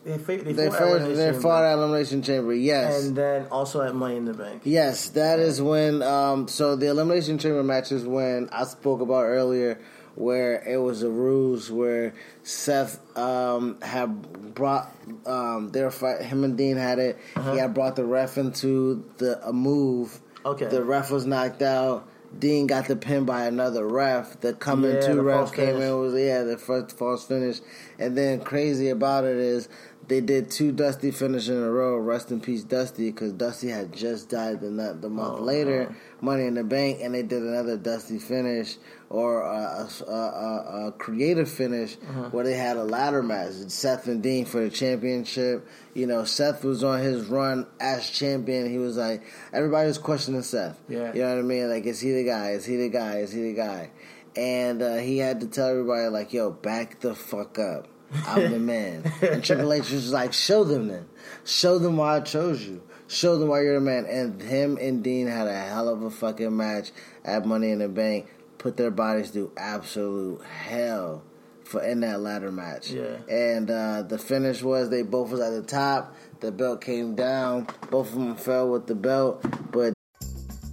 [0.04, 1.40] they fa- they, They fought at fought, Elimination they Chamber.
[1.40, 2.54] fought at Elimination Chamber.
[2.54, 3.04] Yes.
[3.06, 4.62] and then also at Money in the Bank.
[4.64, 6.02] Yes, that is when.
[6.02, 9.80] Um, so the elimination chamber match is when I spoke about earlier,
[10.14, 14.90] where it was a ruse where Seth um, had brought
[15.26, 16.22] um, their fight.
[16.22, 17.18] Him and Dean had it.
[17.52, 20.20] He had brought the ref into the a move.
[20.48, 20.66] Okay.
[20.66, 22.08] The ref was knocked out.
[22.38, 24.38] Dean got the pin by another ref.
[24.40, 25.82] The coming Yeah, two the ref came finish.
[25.88, 27.60] in was yeah the first false finish,
[27.98, 29.68] and then crazy about it is
[30.08, 31.96] they did two Dusty finishes in a row.
[31.96, 34.68] Rest in peace, Dusty, because Dusty had just died the
[35.00, 35.94] the month Oh, later.
[36.20, 38.76] Money in the Bank, and they did another Dusty finish
[39.10, 42.28] or a, a, a, a creative finish Uh-huh.
[42.30, 43.52] where they had a ladder match.
[43.68, 45.66] Seth and Dean for the championship.
[45.94, 48.68] You know, Seth was on his run as champion.
[48.70, 50.78] He was like everybody was questioning Seth.
[50.88, 51.12] Yeah.
[51.14, 51.70] you know what I mean?
[51.70, 52.50] Like, is he the guy?
[52.50, 53.18] Is he the guy?
[53.18, 53.90] Is he the guy?
[54.36, 57.88] And uh, he had to tell everybody like, "Yo, back the fuck up."
[58.26, 59.10] I'm the man.
[59.22, 61.06] And Triple H was like, show them then.
[61.44, 62.80] Show them why I chose you.
[63.06, 64.06] Show them why you're the man.
[64.06, 66.90] And him and Dean had a hell of a fucking match
[67.24, 68.26] at Money in the Bank.
[68.58, 71.22] Put their bodies through absolute hell
[71.64, 72.90] for in that ladder match.
[72.90, 73.18] Yeah.
[73.28, 76.14] And uh, the finish was they both was at the top.
[76.40, 77.68] The belt came down.
[77.90, 79.44] Both of them fell with the belt.
[79.70, 79.92] But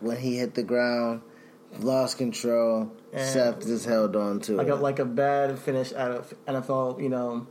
[0.00, 1.22] when he hit the ground,
[1.80, 2.92] lost control.
[3.12, 4.70] And- Seth just held on to like it.
[4.70, 7.46] a like a bad finish at a NFL, you know,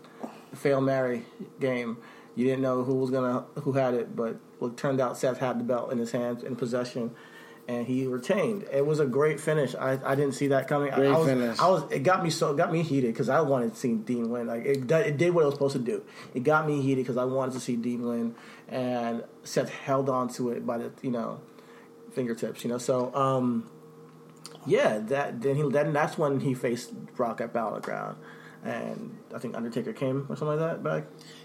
[0.62, 1.26] Hail Mary
[1.60, 1.98] game.
[2.36, 5.60] You didn't know who was gonna who had it, but it turned out Seth had
[5.60, 7.12] the belt in his hands in possession,
[7.68, 8.66] and he retained.
[8.72, 9.74] It was a great finish.
[9.74, 10.92] I, I didn't see that coming.
[10.92, 11.60] I- Great I, was, finish.
[11.60, 13.94] I was it got me so it got me heated because I wanted to see
[13.96, 14.48] Dean win.
[14.48, 16.04] Like it, it did what it was supposed to do.
[16.34, 18.36] It got me heated because I wanted to see Dean win,
[18.68, 21.40] and Seth held on to it by the you know
[22.16, 22.64] fingertips.
[22.64, 23.70] You know, so um,
[24.66, 28.18] yeah, that then he then that's when he faced Brock at Battleground,
[28.64, 31.04] and I think Undertaker came or something like that back.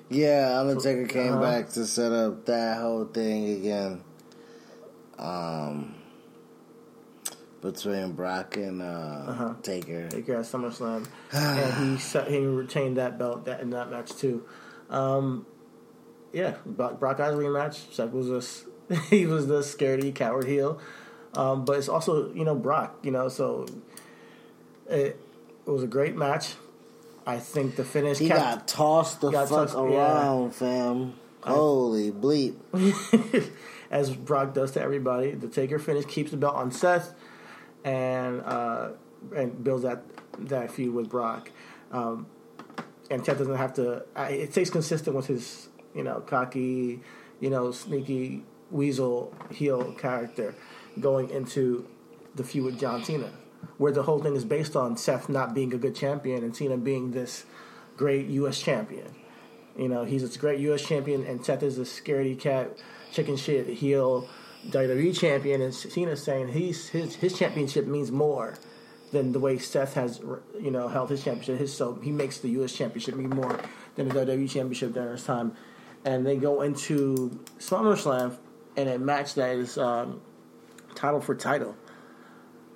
[0.08, 1.42] Yeah, Undertaker came uh-huh.
[1.42, 4.02] back to set up that whole thing again.
[5.18, 5.94] Um,
[7.60, 8.84] between Brock and uh,
[9.28, 9.54] Uh-huh.
[9.62, 10.08] Taker.
[10.08, 14.44] Taker at SummerSlam, and he set, he retained that belt that in that match too.
[14.88, 15.46] Um,
[16.32, 17.92] yeah, Brock, Brock rematch.
[17.92, 18.64] Seth was a s-
[19.10, 20.80] he was the scaredy coward heel.
[21.34, 22.98] Um, but it's also you know Brock.
[23.02, 23.66] You know, so
[24.88, 25.18] it,
[25.66, 26.54] it was a great match.
[27.26, 28.18] I think the finish.
[28.18, 30.22] He kept- got tossed the got fuck tossed- yeah.
[30.22, 31.14] around, fam.
[31.42, 32.56] Holy bleep.
[33.90, 35.32] as Brock does to everybody.
[35.32, 37.14] The Taker finish keeps the belt on Seth,
[37.84, 38.90] and uh,
[39.34, 40.02] and builds that
[40.38, 41.50] that feud with Brock.
[41.92, 42.26] Um,
[43.10, 44.04] and Seth doesn't have to.
[44.14, 47.00] I, it stays consistent with his you know cocky,
[47.40, 50.54] you know sneaky weasel heel character
[50.98, 51.86] going into
[52.34, 53.30] the feud with John Cena,
[53.78, 56.76] where the whole thing is based on Seth not being a good champion and Cena
[56.76, 57.44] being this
[57.96, 58.60] great U.S.
[58.60, 59.14] champion.
[59.76, 60.82] You know, he's this great U.S.
[60.82, 62.78] champion, and Seth is a scaredy cat,
[63.12, 64.28] chicken shit heel
[64.68, 68.58] WWE champion, and Cena's saying he's his his championship means more
[69.12, 70.20] than the way Seth has
[70.60, 71.58] you know held his championship.
[71.58, 72.72] His so he makes the U.S.
[72.72, 73.58] championship mean more
[73.96, 75.56] than the WWE championship during his time,
[76.04, 78.36] and they go into SummerSlam
[78.76, 80.20] in a match that is um,
[80.94, 81.76] title for title.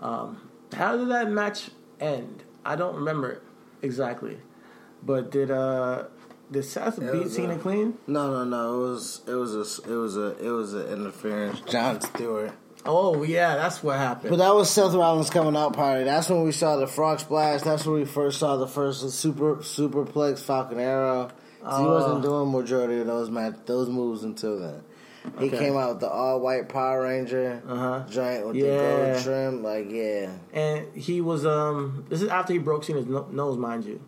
[0.00, 1.70] Um, how did that match
[2.00, 2.42] end?
[2.64, 3.42] I don't remember
[3.82, 4.38] exactly,
[5.02, 6.04] but did uh
[6.50, 7.98] did Seth beat was, Cena uh, clean?
[8.06, 8.74] No, no, no.
[8.84, 11.60] It was it was a it was a it was an interference.
[11.62, 12.52] Jon Stewart.
[12.86, 14.30] Oh yeah, that's what happened.
[14.30, 16.04] But that was Seth Rollins coming out party.
[16.04, 17.62] That's when we saw the frog splash.
[17.62, 21.28] That's when we first saw the first super superplex Falcon Arrow.
[21.60, 21.90] he Oh.
[21.94, 24.82] wasn't doing majority of those match those moves until then.
[25.38, 25.58] He Okay.
[25.58, 28.04] came out with the all white Power Ranger Uh-huh.
[28.10, 29.62] joint with the gold trim.
[29.62, 33.84] Like yeah, and he was um this is after he broke Cena's no- nose, mind
[33.84, 34.00] you.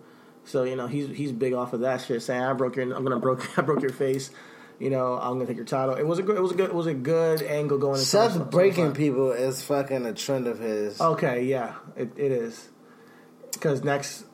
[0.44, 3.02] So you know he's he's big off of that shit, saying I broke your I'm
[3.02, 4.30] gonna broke I broke your face.
[4.78, 5.94] You know I'm gonna take your title.
[5.94, 7.94] It was a good it was a good it was a good angle going.
[7.94, 11.00] into Seth breaking people is fucking a trend of his.
[11.00, 12.68] Okay, yeah, it, it is.
[13.52, 14.24] Because next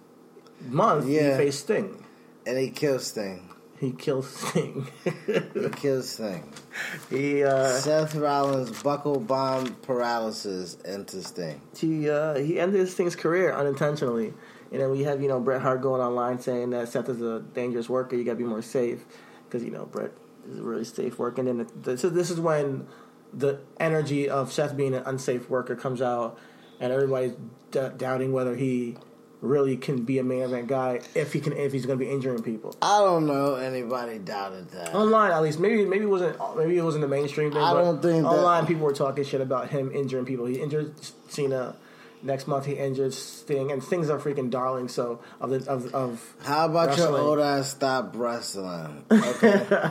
[0.68, 1.30] month Yeah.
[1.30, 2.04] he faced Sting.
[2.44, 3.50] And he kills Sting.
[3.82, 4.86] He kills Sting.
[5.04, 6.48] He kills Sting.
[7.10, 11.60] he uh, Seth Rollins buckle bomb paralysis into Sting.
[11.76, 14.34] he uh, he ended Sting's career unintentionally.
[14.70, 17.40] And then we have you know Bret Hart going online saying that Seth is a
[17.40, 18.14] dangerous worker.
[18.14, 19.04] You got to be more safe
[19.46, 20.12] because you know Bret
[20.48, 21.40] is a really safe worker.
[21.40, 22.86] And then the, the, so this is when
[23.34, 26.38] the energy of Seth being an unsafe worker comes out,
[26.78, 27.34] and everybody's
[27.72, 28.96] d- doubting whether he
[29.42, 32.10] really can be a main event guy if he can if he's going to be
[32.10, 32.74] injuring people.
[32.80, 34.94] I don't know anybody doubted that.
[34.94, 37.60] Online, at least, maybe maybe it wasn't maybe it wasn't the mainstream thing.
[37.60, 40.46] I don't think that- online people were talking shit about him injuring people.
[40.46, 40.94] He injured
[41.28, 41.76] Cena.
[42.24, 44.86] Next month he injured Sting, and things are freaking darling.
[44.86, 49.04] So of the of of How about your old ass stop wrestling?
[49.10, 49.66] Okay.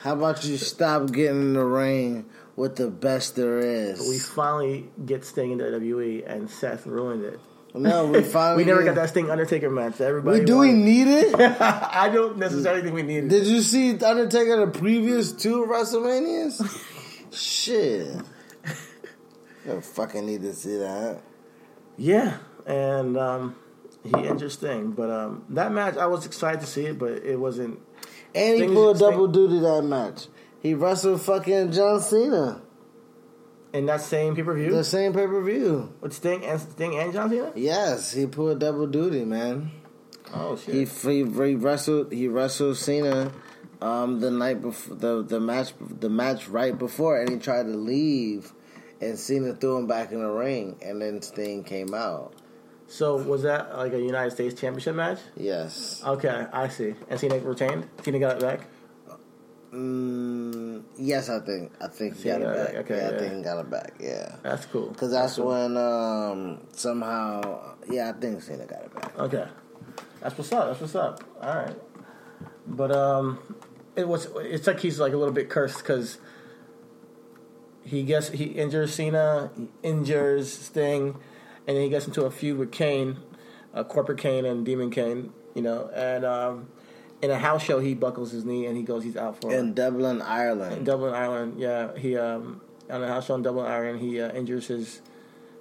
[0.00, 2.24] How about you stop getting in the ring
[2.56, 4.00] with the best there is?
[4.08, 7.38] we finally get Sting in WWE, and Seth ruined it.
[7.74, 10.00] No, we finally We never got that Sting Undertaker match.
[10.00, 11.34] Everybody, We do we need it?
[11.60, 13.28] I don't necessarily think we need it.
[13.28, 16.60] Did you see Undertaker the previous two WrestleManias?
[17.32, 18.16] Shit.
[19.64, 21.20] You don't fucking need to see that.
[21.96, 23.54] Yeah, and um,
[24.02, 27.36] he injured Sting, but um, that match I was excited to see it, but it
[27.36, 27.78] wasn't.
[28.34, 30.26] And he pulled double duty that match.
[30.60, 32.60] He wrestled fucking John Cena.
[33.72, 34.70] In that same pay per view?
[34.70, 35.94] The same pay per view.
[36.00, 37.52] with Sting and Sting and John Cena.
[37.54, 39.70] Yes, he pulled double duty, man.
[40.34, 40.74] Oh shit!
[40.74, 43.32] He, he, he wrestled he wrestled Cena
[43.80, 47.76] um, the night before the the match the match right before, and he tried to
[47.76, 48.52] leave,
[49.00, 52.34] and Cena threw him back in the ring, and then Sting came out.
[52.88, 55.18] so was that like a United States Championship match?
[55.36, 56.02] Yes.
[56.04, 56.94] Okay, I see.
[57.08, 57.88] And Cena retained.
[58.02, 58.66] Cena got it back.
[59.72, 62.74] Mm, yes, I think I think he got it got it back.
[62.84, 63.94] okay, yeah, I think he got it back.
[63.98, 64.36] Yeah.
[64.42, 64.88] That's cool.
[64.88, 65.46] Because that's cool.
[65.46, 69.18] when um, somehow, yeah, I think Cena got it back.
[69.18, 69.46] Okay,
[70.20, 70.68] that's what's up.
[70.68, 71.24] That's what's up.
[71.40, 71.76] All right,
[72.66, 73.38] but um,
[73.96, 74.28] it was.
[74.36, 76.18] It's like he's like a little bit cursed because
[77.82, 81.18] he gets he injures Cena, he injures Sting,
[81.66, 83.18] and then he gets into a feud with Kane,
[83.72, 85.32] uh, Corporate Kane and Demon Kane.
[85.54, 86.68] You know, and um,
[87.22, 89.74] in a house show he buckles his knee and he goes he's out for In
[89.74, 90.78] Dublin, Ireland.
[90.78, 91.58] In Dublin, Ireland.
[91.58, 92.60] Yeah, he um
[92.90, 94.00] on a house show in Dublin, Ireland.
[94.00, 95.00] He uh, injures his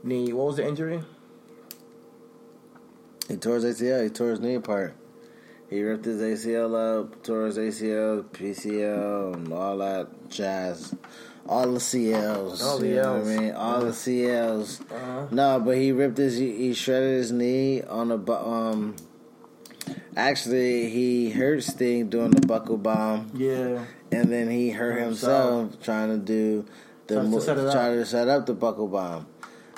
[0.04, 0.34] knee.
[0.34, 1.04] What was the injury?
[3.28, 4.04] He tore his ACL.
[4.04, 4.96] He tore his knee apart.
[5.70, 10.94] He ripped his ACL up, tore his ACL, PCL, and all that jazz.
[11.48, 12.62] All the CLs.
[12.62, 13.28] All the you know Ls.
[13.28, 13.52] I mean?
[13.54, 14.82] All the CLs.
[14.92, 15.28] Uh-huh.
[15.32, 18.98] No, but he ripped his, he shredded his knee on a, um,
[20.16, 23.32] actually, he hurt Sting doing the buckle bomb.
[23.34, 23.86] Yeah.
[24.12, 26.66] And then he hurt himself trying to do
[27.08, 27.74] the to up.
[27.94, 29.28] to set up the buckle bomb.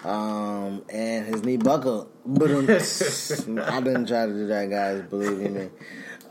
[0.04, 2.10] Um, and his knee buckled.
[2.26, 5.04] But I didn't try to do that, guys.
[5.04, 5.70] Believe me.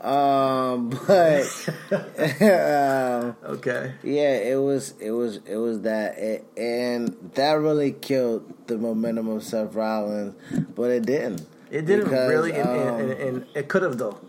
[0.03, 1.43] Um, but
[2.41, 3.93] um, Okay.
[4.03, 9.29] yeah, it was it was it was that, it, and that really killed the momentum
[9.29, 10.35] of Seth Rollins,
[10.75, 11.47] but it didn't.
[11.73, 14.19] It didn't Because, really, and, um, and, and, and it could have though.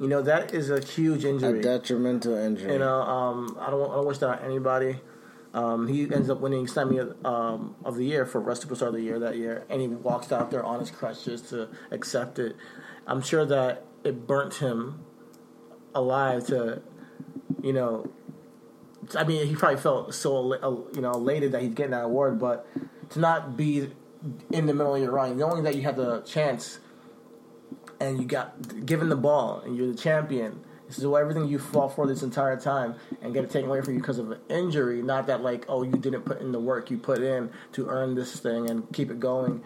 [0.00, 2.72] You know that is a huge injury, a detrimental injury.
[2.72, 5.00] You know, um, I don't I don't wish that on anybody.
[5.52, 9.02] Um, he ends up winning Slammy um, of the year for Rest Superstar of the
[9.02, 12.56] Year that year, and he walks out there on his crutches to accept it.
[13.06, 15.04] I'm sure that it burnt him
[15.94, 16.82] alive to,
[17.62, 18.10] you know,
[19.14, 22.66] I mean, he probably felt so you know elated that he's getting that award, but
[23.10, 23.90] to not be
[24.50, 26.78] in the middle of your run, knowing that you had the chance
[28.00, 30.64] and you got given the ball and you're the champion.
[30.86, 33.94] This is everything you fought for this entire time and get it taken away from
[33.94, 35.02] you because of an injury.
[35.02, 38.14] Not that like, oh, you didn't put in the work you put in to earn
[38.14, 39.62] this thing and keep it going.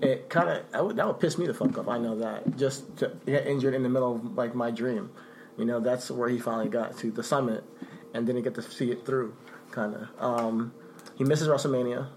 [0.00, 1.88] It kind of that would, piss me the fuck off.
[1.88, 5.10] I know that just to get injured in the middle of like my dream.
[5.58, 7.64] You know, that's where he finally got to the summit
[8.12, 9.36] and didn't get to see it through.
[9.70, 10.08] Kind of.
[10.18, 10.72] Um,
[11.16, 12.08] he misses WrestleMania.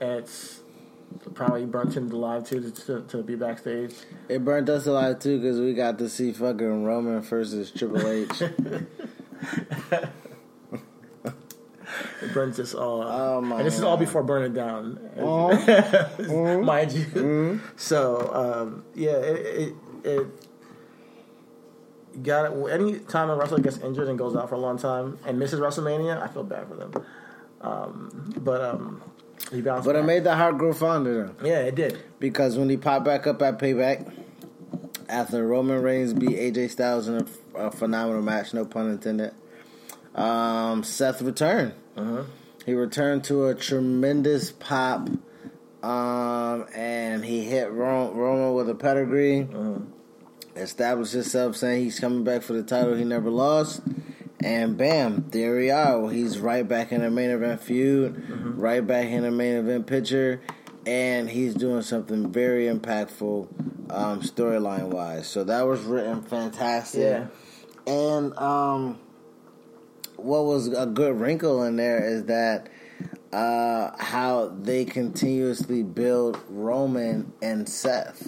[0.00, 0.60] It's
[1.34, 3.94] probably burnt him alive too to, to, be backstage.
[4.28, 8.42] It burnt us alive too because we got to see fucking Roman versus Triple H.
[12.22, 13.02] It burns us all.
[13.02, 16.64] Oh, my and this is all before Burn It Down, Mm-hmm.
[16.64, 17.60] mind you.
[17.76, 20.26] So um, yeah, it, it, it
[22.22, 22.70] got it.
[22.70, 25.60] Any time a wrestler gets injured and goes out for a long time and misses
[25.60, 26.92] WrestleMania, I feel bad for them.
[27.60, 29.02] Um, but um,
[29.52, 29.86] he bounced.
[29.86, 31.46] but it made the heart grow fonder though.
[31.46, 31.98] yeah, it did.
[32.18, 34.10] Because when he popped back up at Payback,
[35.08, 39.32] after Roman Reigns beat AJ Styles in a, a phenomenal match, no pun intended,
[40.14, 41.74] um, Seth returned.
[42.66, 45.08] He returned to a tremendous pop,
[45.82, 49.48] um, and he hit Ro- Roman with a pedigree.
[50.56, 53.80] Established himself, saying he's coming back for the title he never lost.
[54.42, 56.08] And bam, there we are.
[56.10, 58.24] He's right back in the main event feud,
[58.56, 60.40] right back in the main event picture,
[60.86, 63.48] and he's doing something very impactful
[63.90, 65.26] um, storyline wise.
[65.26, 67.02] So that was written fantastic.
[67.02, 67.26] Yeah.
[67.86, 68.98] And um,
[70.16, 72.68] what was a good wrinkle in there is that
[73.32, 78.26] uh, how they continuously build Roman and Seth.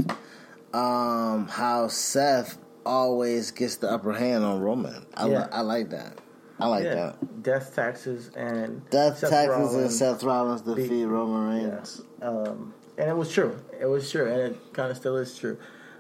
[0.75, 5.07] Um, how Seth always gets the upper hand on Roman.
[5.15, 5.49] I, li- Yeah.
[5.53, 6.19] I like that.
[6.61, 7.43] I like Yeah, that.
[7.43, 11.73] death taxes and Death Seth taxes and Seth Rollins defeat beat- Roman Reigns.
[11.73, 12.03] Yes.
[12.29, 13.59] Um, and it was true.
[13.81, 15.59] It was true, and it kind of still is true.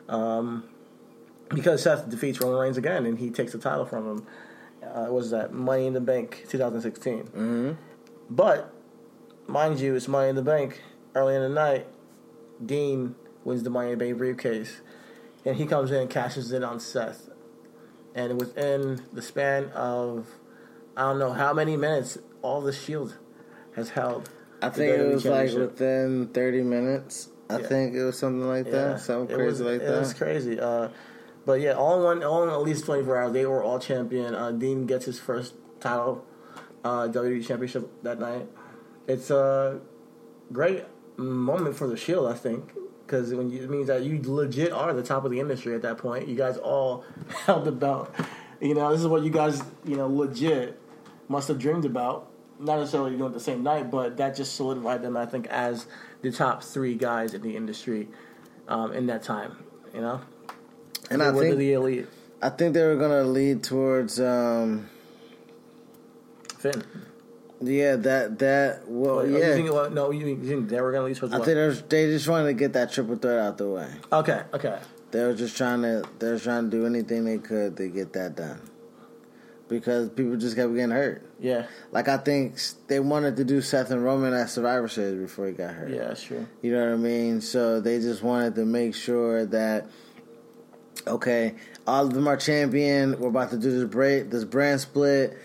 [0.08, 0.64] Um,
[1.48, 4.26] because Seth defeats Roman Reigns again, and he takes the title from him.
[4.82, 7.24] Uh, it was that Money in the Bank 2016.
[7.24, 7.72] Mm-hmm.
[8.30, 8.72] But,
[9.46, 10.80] mind you, it's Money in the Bank.
[11.14, 11.86] Early in the night,
[12.64, 13.14] Dean
[13.44, 14.80] wins the Money in the Bank briefcase,
[15.44, 17.28] and he comes in and cashes in on Seth.
[18.14, 20.26] And within the span of,
[20.96, 23.16] I don't know how many minutes, all the Shield
[23.74, 24.28] has held.
[24.60, 27.28] I think it was like within 30 minutes.
[27.50, 27.66] I Yeah.
[27.66, 29.00] think it was something like that.
[29.00, 29.96] Something crazy was, like that.
[29.96, 30.60] it was crazy.
[30.60, 30.88] Uh,
[31.44, 33.78] but yeah, all in one, all in at least twenty four hours, they were all
[33.80, 34.34] champion.
[34.34, 36.24] Uh, Dean gets his first title,
[36.84, 38.46] uh, WWE Championship that night.
[39.08, 39.80] It's a
[40.52, 40.84] great
[41.16, 42.72] moment for the Shield, I think,
[43.12, 45.82] because when you, it means that you legit are the top of the industry at
[45.82, 46.28] that point.
[46.28, 47.04] You guys all
[47.44, 48.10] held the belt.
[48.58, 50.80] You know, this is what you guys, you know, legit
[51.28, 52.30] must have dreamed about.
[52.58, 55.86] Not necessarily doing it the same night, but that just solidified them, I think, as
[56.22, 58.08] the top three guys in the industry
[58.66, 59.58] um, in that time.
[59.92, 60.20] You know,
[61.10, 62.06] And They I think the elite.
[62.40, 64.88] I think they were gonna lead towards um
[66.56, 66.82] Finn.
[67.62, 70.80] Yeah that that well Oh, yeah You think, well, no, you think, you think they
[70.80, 71.44] were going to lead towards I what?
[71.46, 73.88] think they, was, they just wanted to get that triple threat out the way.
[74.12, 74.78] okay, okay.
[75.12, 78.12] They were just trying to they were trying to do anything they could to get
[78.14, 78.60] that done
[79.68, 81.22] because people just kept getting hurt.
[81.40, 82.58] Yeah, Like I think
[82.88, 85.90] they wanted to do Seth and Roman at Survivor Series before he got hurt.
[85.90, 86.46] yeah, that's true.
[86.62, 87.40] You know what I mean?
[87.40, 89.86] So they just wanted to make sure that
[91.06, 91.54] okay,
[91.86, 93.18] all of them are champion.
[93.18, 95.36] We're about to do this break, this brand split.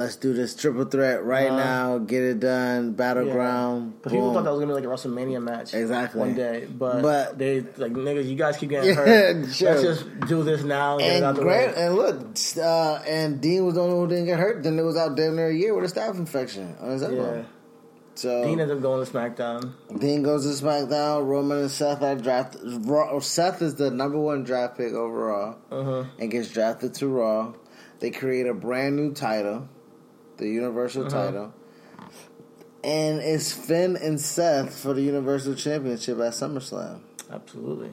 [0.00, 1.56] Let's do this triple threat right Uh-huh.
[1.56, 1.98] now.
[1.98, 2.92] Get it done.
[2.92, 3.96] Battleground.
[3.98, 4.34] Because people boom.
[4.34, 5.74] thought that was going to be like a WrestleMania match.
[5.74, 6.20] Exactly.
[6.20, 6.66] One day.
[6.66, 8.94] But, But- they, like, niggas, you guys keep getting Yeah,
[9.34, 9.52] hurt.
[9.52, 9.70] sure.
[9.72, 12.16] Let's just do this now and, get it out and Grant, and look,
[12.56, 14.62] uh, and Dean was the only one who didn't get hurt.
[14.62, 17.36] Then it was out damn near a year with a staph infection on his elbow.
[17.36, 17.42] Yeah.
[18.14, 19.72] So Dean ends up going to SmackDown.
[19.98, 21.26] Dean goes to SmackDown.
[21.26, 22.60] Roman and Seth are drafted.
[23.22, 26.04] Seth is the number one draft pick overall Uh-huh.
[26.18, 27.52] and gets drafted to Raw.
[28.00, 29.68] They create a brand new title,
[30.40, 31.24] the Universal Uh-huh.
[31.26, 31.54] title.
[32.82, 37.00] And it's Finn and Seth for the Universal Championship at SummerSlam.
[37.30, 37.90] Absolutely.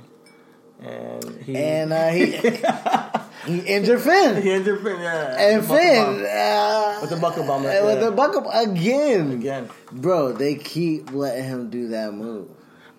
[0.81, 1.55] And he.
[1.57, 2.31] And uh, he
[3.51, 4.41] he injured Finn.
[4.41, 5.35] He injured Finn, yeah.
[5.39, 9.31] and Finn uh, With the buckle bomb, and with the buckle again.
[9.31, 9.69] Again.
[9.91, 12.49] Bro, they keep letting him do that move.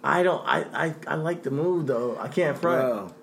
[0.02, 0.44] I don't.
[0.46, 2.18] I, I, I like the move though.
[2.18, 2.80] I can't front.
[2.88, 3.14] Bro,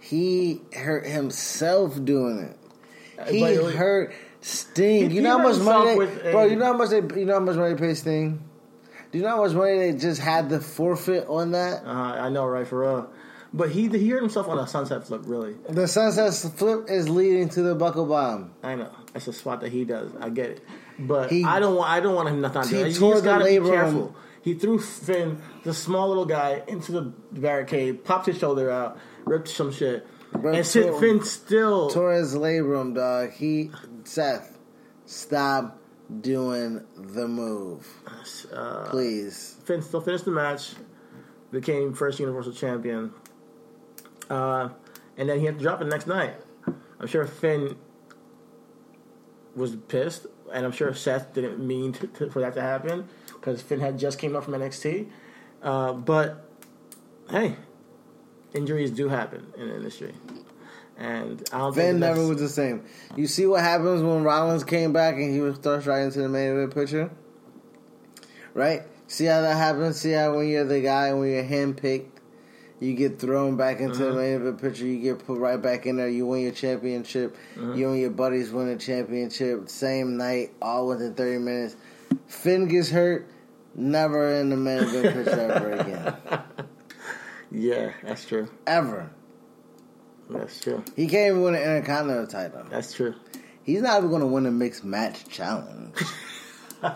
[0.00, 3.28] he hurt himself doing it.
[3.30, 5.10] He But it- hurt Sting.
[5.10, 6.40] You know how much money, they, bro?
[6.44, 8.42] a- You know how much they, you know how much money they pay Sting.
[9.12, 11.84] Do you know how much money they just had to forfeit on that?
[11.84, 13.10] Uh, I know, right, for real.
[13.52, 15.22] But he he hurt himself on a sunset flip.
[15.24, 18.52] Really, The sunset flip is leading to the buckle bomb.
[18.62, 20.12] I know that's a spot that he does.
[20.20, 20.64] I get it,
[21.00, 21.90] but He- I don't want.
[21.90, 24.14] I don't want him nothing he He tore just the gotta be careful.
[24.42, 29.48] He threw Finn, the small little guy, into the barricade, popped his shoulder out, ripped
[29.48, 31.90] some shit, Bro, and Finn still.
[31.90, 33.32] Torres labrum, dog.
[33.32, 33.70] He
[34.10, 34.58] Seth,
[35.06, 35.78] stop
[36.20, 37.86] doing the move,
[38.52, 39.56] Uh, please.
[39.62, 40.72] Finn still finished the match,
[41.52, 43.12] became first Universal Champion,
[44.28, 44.70] uh,
[45.16, 46.34] and then he had to drop it the next night.
[46.98, 47.76] I'm sure Finn
[49.54, 53.62] was pissed, and I'm sure Seth didn't mean to, to, for that to happen because
[53.62, 55.08] Finn had just came up from NXT.
[55.62, 56.50] Uh, but
[57.30, 57.54] hey,
[58.54, 60.14] injuries do happen in the industry,
[61.00, 62.84] and I don't Finn never was the same.
[63.16, 66.28] You see what happens when Rollins came back and he was thrust right into the
[66.28, 67.10] main event picture?
[68.54, 68.82] Right?
[69.08, 69.98] See how that happens?
[70.00, 72.06] See how when you're the guy, when you're handpicked,
[72.80, 74.14] you get thrown back into Uh-huh.
[74.14, 77.36] the main event picture, you get put right back in there, you win your championship,
[77.56, 77.72] Uh-huh.
[77.72, 81.76] you and your buddies win a championship, same night, all within 30 minutes.
[82.26, 83.26] Finn gets hurt,
[83.74, 86.14] never in the main event picture ever again.
[87.52, 88.48] Yeah, that's true.
[88.64, 89.10] Ever.
[90.30, 90.82] That's true.
[90.96, 92.64] He can't even win an Intercontinental title.
[92.70, 93.14] That's true.
[93.62, 95.96] He's not even going to win a mixed match challenge.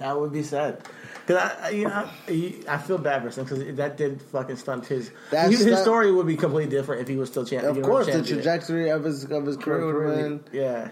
[0.00, 0.82] That would be sad.
[1.26, 4.56] Cause I, I, you know, I, I feel bad for him because that did fucking
[4.56, 5.12] stunt his.
[5.30, 7.76] That his, stunt- story would be completely different if he was still champion.
[7.76, 10.58] Of course, the trajectory of his of his career would have been.
[10.58, 10.88] Yeah.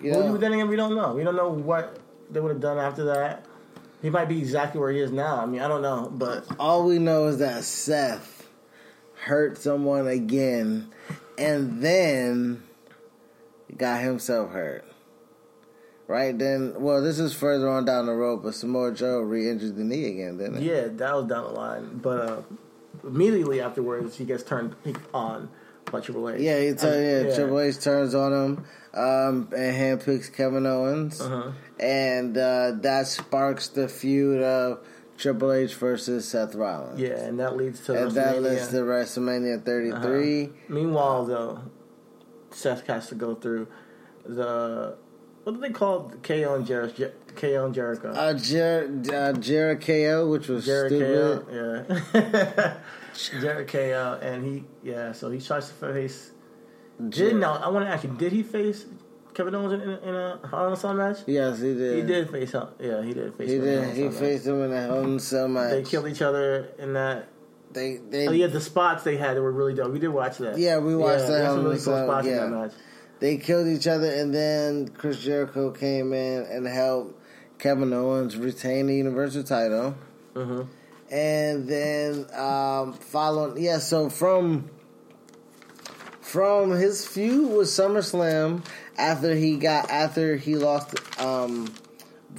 [0.00, 1.14] You Well, know, but then again, we don't know.
[1.14, 1.98] We don't know what
[2.30, 3.44] they would have done after that.
[4.00, 5.36] He might be exactly where he is now.
[5.42, 8.35] I mean, I don't know, but all we know is that Seth
[9.26, 10.88] hurt someone again,
[11.36, 12.62] and then
[13.76, 14.84] got himself hurt.
[16.08, 19.82] Right then, well, this is further on down the road, but Samoa Joe re-injured the
[19.82, 20.70] knee again, didn't he?
[20.70, 21.98] yeah, that was down the line.
[22.00, 22.42] But uh,
[23.02, 24.76] immediately afterwards, he gets turned
[25.12, 25.48] on
[25.90, 26.40] by Triple H.
[26.40, 28.64] Yeah, he t- And- yeah, Triple H turns on him
[28.94, 31.50] um, and handpicks Kevin Owens, Uh-huh.
[31.80, 34.86] and uh, that sparks the feud of
[35.16, 37.00] Triple H versus Seth Rollins.
[37.00, 40.50] Yeah, and that leads to and that leads to WrestleMania 33.
[40.68, 41.62] Meanwhile, though,
[42.50, 43.68] Seth has to go through
[44.24, 44.96] the
[45.44, 46.22] what do they call it?
[46.22, 46.92] KO and Jericho?
[46.96, 48.10] Jer- KO and Jericho.
[48.10, 52.02] Uh, Jer- uh, Jericho, which was Jericho, stupid.
[52.14, 52.76] yeah,
[53.40, 55.12] Jericho, and he yeah.
[55.12, 56.32] So he tries to face.
[57.08, 58.86] Did now I want to ask you, did he face
[59.36, 61.18] Kevin Owens in, in, in a Hell in a Cell match?
[61.26, 61.96] Yes, he did.
[61.96, 62.68] He did face him.
[62.80, 63.50] Yeah, he did face.
[63.50, 63.96] He him in a Hell did.
[63.96, 64.14] He match.
[64.14, 65.70] faced him in a Hell in a Cell match.
[65.72, 67.28] They killed each other in that.
[67.70, 69.92] They, they, Oh yeah, the spots they had that were really dope.
[69.92, 70.56] We did watch that.
[70.56, 72.72] Yeah, we watched yeah, that Hell some in a really cool spots in that match.
[73.20, 77.20] they killed each other, and then Chris Jericho came in and helped
[77.58, 79.94] Kevin Owens retain the Universal title.
[80.32, 80.62] Mm-hmm.
[81.14, 83.80] And then um, following, yeah.
[83.80, 84.70] So from
[86.26, 88.64] from his feud with SummerSlam
[88.98, 91.72] after he got after he lost um,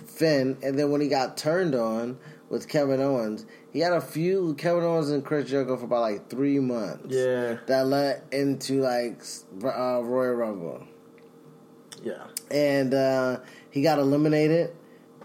[0.06, 2.18] Finn, and then when he got turned on
[2.50, 6.02] with Kevin Owens, he had a feud with Kevin Owens and Chris Jericho for about
[6.02, 7.06] like three months.
[7.08, 9.22] Yeah, that led into like
[9.64, 10.84] uh, Royal Rumble,
[12.04, 12.26] yeah.
[12.52, 13.40] and uh,
[13.72, 14.76] he got eliminated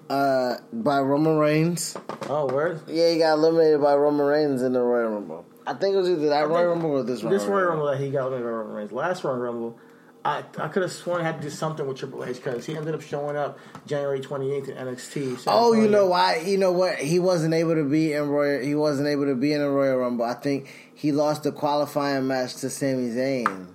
[0.08, 1.96] uh, by Roman Reigns.
[2.28, 2.80] Oh, word.
[2.86, 5.46] Yeah, he got eliminated by Roman Reigns in the Royal Rumble.
[5.66, 7.86] I think it was either that Royal Rumble or this Royal This Royal Rumble.
[7.86, 8.92] Rumble that he got with Roman Reigns.
[8.92, 9.78] Last Royal Rumble,
[10.24, 12.76] I I could have sworn it had to do something with Triple H because he
[12.76, 15.38] ended up showing up January 28th in NXT.
[15.38, 16.36] San Oh, you know why?
[16.44, 16.96] You know what?
[16.98, 18.62] He wasn't able to be in Royal.
[18.62, 20.24] He wasn't able to be in a Royal Rumble.
[20.24, 23.66] I think he lost the qualifying match to Sami Zayn.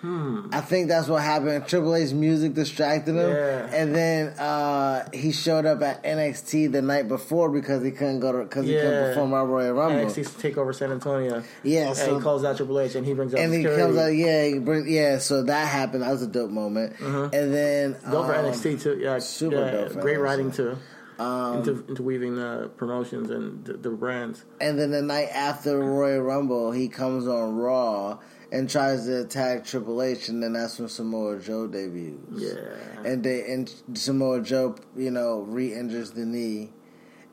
[0.00, 0.48] Hmm.
[0.52, 1.66] I think that's what happened.
[1.66, 3.68] Triple H's music distracted him, Yeah.
[3.72, 8.32] and then uh, he showed up at NXT the night before because he couldn't go
[8.32, 10.06] to because he couldn't perform at Royal Rumble.
[10.10, 11.42] NXT take over San Antonio.
[11.62, 13.96] Yeah, and so- he calls out Triple H and he brings out and he comes
[13.98, 15.18] out, yeah, he bring, yeah.
[15.18, 16.02] So that happened.
[16.02, 16.98] That was a dope moment.
[17.00, 18.98] And then Go for um, NXT too.
[18.98, 20.22] Yeah, super yeah, dope Great NXT.
[20.22, 20.76] writing too.
[21.18, 24.42] Um, into interweaving the promotions and the, the brands.
[24.58, 28.18] And then the night after Royal Rumble, he comes on Raw
[28.52, 32.18] and tries to attack Triple H, and then that's when Samoa Joe debuts.
[32.42, 33.02] Yeah.
[33.04, 36.70] And they and Samoa Joe, you know, re-injures the knee,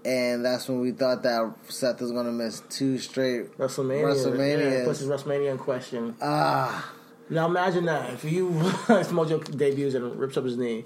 [0.06, 4.04] and that's when we thought that Seth was gonna miss two straight WrestleMania.
[4.04, 4.80] WrestleManias.
[4.80, 6.16] Yeah, puts his WrestleMania in question.
[6.22, 6.94] Ah,
[7.30, 8.54] Now imagine that if you
[8.88, 10.86] Samoa Joe debuts and rips up his knee,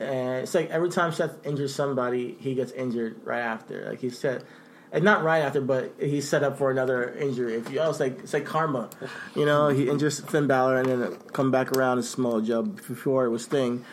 [0.00, 3.88] and it's like every time Seth injures somebody, he gets injured right after.
[3.88, 4.44] Like he said,
[4.92, 7.54] and not right after, but he's set up for another injury.
[7.54, 8.88] If you, oh, it's like it's like karma,
[9.34, 9.68] you know.
[9.68, 13.44] He injures Finn Balor and then come back around and Samoa Joe Before it was
[13.44, 13.84] Sting,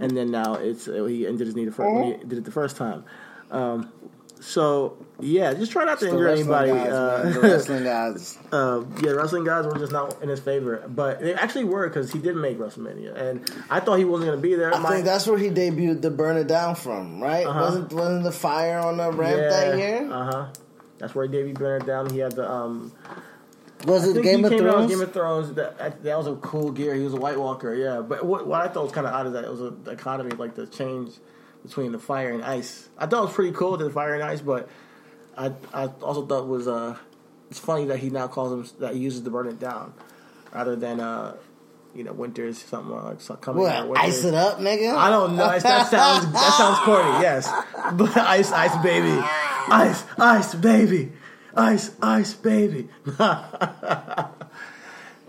[0.00, 2.76] and then now it's he injured his knee the first he did it the first
[2.76, 3.04] time.
[3.50, 3.92] Um,
[4.40, 6.70] so yeah, just try not to injure anybody.
[6.70, 8.38] guys, uh, wrestling guys.
[8.52, 12.12] uh, yeah, wrestling guys were just not in his favor, but they actually were because
[12.12, 14.74] he did make WrestleMania, and I thought he wasn't going to be there.
[14.74, 17.46] I My- think that's where he debuted the Burn It Down from, right?
[17.46, 17.60] Uh-huh.
[17.60, 20.10] Wasn't wasn't the fire on the ramp that year?
[20.10, 20.46] Uh huh.
[20.98, 22.10] That's where Davey Burn it down.
[22.10, 22.92] He had the um.
[23.86, 24.88] Was it Game of Thrones?
[24.88, 25.54] Game of Thrones.
[25.54, 26.94] That, that was a cool gear.
[26.94, 28.00] He was a White Walker, yeah.
[28.00, 30.30] But what, what I thought was kind of odd is that it was a dichotomy,
[30.36, 31.14] like the change
[31.64, 32.88] between the fire and ice.
[32.96, 34.68] I thought it was pretty cool to the fire and ice, but
[35.36, 36.96] I I also thought it was uh
[37.50, 39.92] it's funny that he now calls him that he uses the burn it down
[40.54, 41.34] rather than uh
[41.94, 43.88] you know winters something like something coming out.
[43.88, 43.98] what?
[43.98, 44.94] Ice it up, nigga.
[44.94, 45.44] I don't know.
[45.46, 47.22] It's- That sounds that sounds corny.
[47.22, 47.50] Yes,
[47.94, 49.18] but ice, ice, baby,
[49.68, 51.12] ice, ice, baby,
[51.54, 52.88] ice, ice, baby.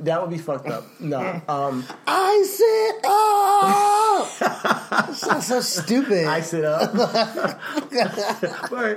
[0.04, 0.84] that would be fucked up.
[1.00, 4.30] No, um, Ice it up.
[5.10, 6.26] It sounds so stupid.
[6.26, 6.94] ice it up.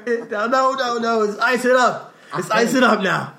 [0.06, 1.22] It- no, no, no, no.
[1.22, 2.14] It's ice it up.
[2.36, 3.34] It's ice it up now.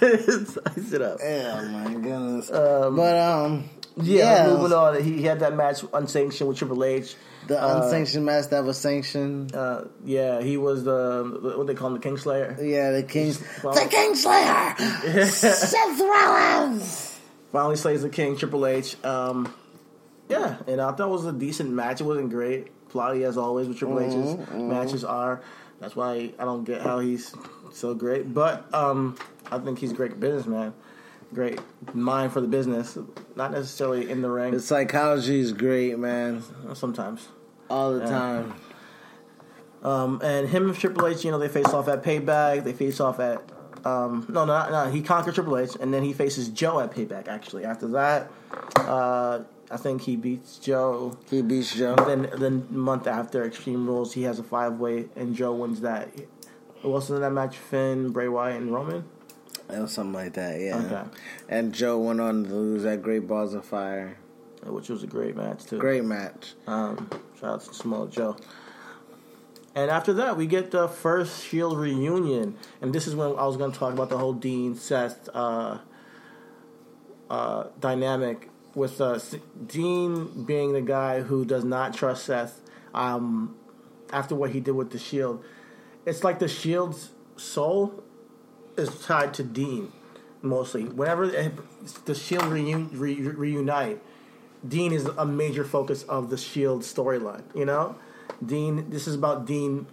[0.00, 1.18] it's ice it up.
[1.22, 2.50] Oh my goodness.
[2.50, 5.02] but um, Yeah, yeah, moving on.
[5.02, 7.14] He had that match unsanctioned with Triple H.
[7.46, 9.54] the unsanctioned match that was sanctioned.
[9.54, 12.56] Uh, yeah, he was the what they call him, the Kingslayer.
[12.66, 17.18] yeah, the King, the Kingslayer, Seth Rollins.
[17.52, 18.96] finally slays the king, Triple H.
[19.04, 19.52] Um,
[20.28, 22.00] yeah, and I thought it was a decent match.
[22.00, 22.68] It wasn't great.
[22.88, 25.42] Plotty as always with Triple H's matches are.
[25.80, 27.34] That's why I don't get how he's
[27.72, 28.32] so great.
[28.32, 29.16] But um,
[29.50, 30.72] I think he's a great businessman.
[31.34, 31.58] Great
[31.92, 32.96] mind for the business.
[33.34, 34.52] Not necessarily in the ring.
[34.52, 36.44] The psychology is great, man.
[36.74, 37.26] Sometimes.
[37.70, 38.54] All the time.
[39.82, 42.64] Um, and him and Triple H, you know, they face off at Payback.
[42.64, 43.42] They face off at
[43.84, 44.90] um, no, no, no.
[44.90, 47.28] He conquered Triple H, and then he faces Joe at Payback.
[47.28, 48.30] Actually, after that,
[48.76, 49.40] uh,
[49.70, 51.18] I think he beats Joe.
[51.30, 51.94] He beats Joe.
[51.96, 56.08] Then, then month after Extreme Rules, he has a five way, and Joe wins that.
[56.80, 57.58] Who else was in that match?
[57.58, 59.04] Finn, Bray Wyatt, and Roman.
[59.70, 60.76] It was something like that, yeah.
[60.78, 61.10] Okay.
[61.48, 64.16] And Joe went on to lose that Great Balls of Fire.
[64.62, 65.78] which was a great match too.
[65.78, 66.54] Great match.
[66.66, 67.08] Um,
[67.44, 68.36] shout out to Samoa Joe.
[69.74, 73.56] And after that, we get the first Shield reunion, and this is when I was
[73.56, 75.78] going to talk about the whole Dean Seth uh,
[77.28, 79.18] uh, dynamic with uh,
[79.66, 82.60] Dean being the guy who does not trust Seth
[82.94, 83.56] um,
[84.12, 85.44] after what he did with the Shield.
[86.06, 88.04] It's like the Shield's soul
[88.76, 89.92] is tied to Dean
[90.40, 90.84] mostly.
[90.84, 91.26] Whenever
[92.04, 94.00] the Shield reun- re- reunite,
[94.66, 97.44] Dean is a major focus of the Shield storyline.
[97.54, 97.96] You know,
[98.44, 98.90] Dean.
[98.90, 99.86] This is about Dean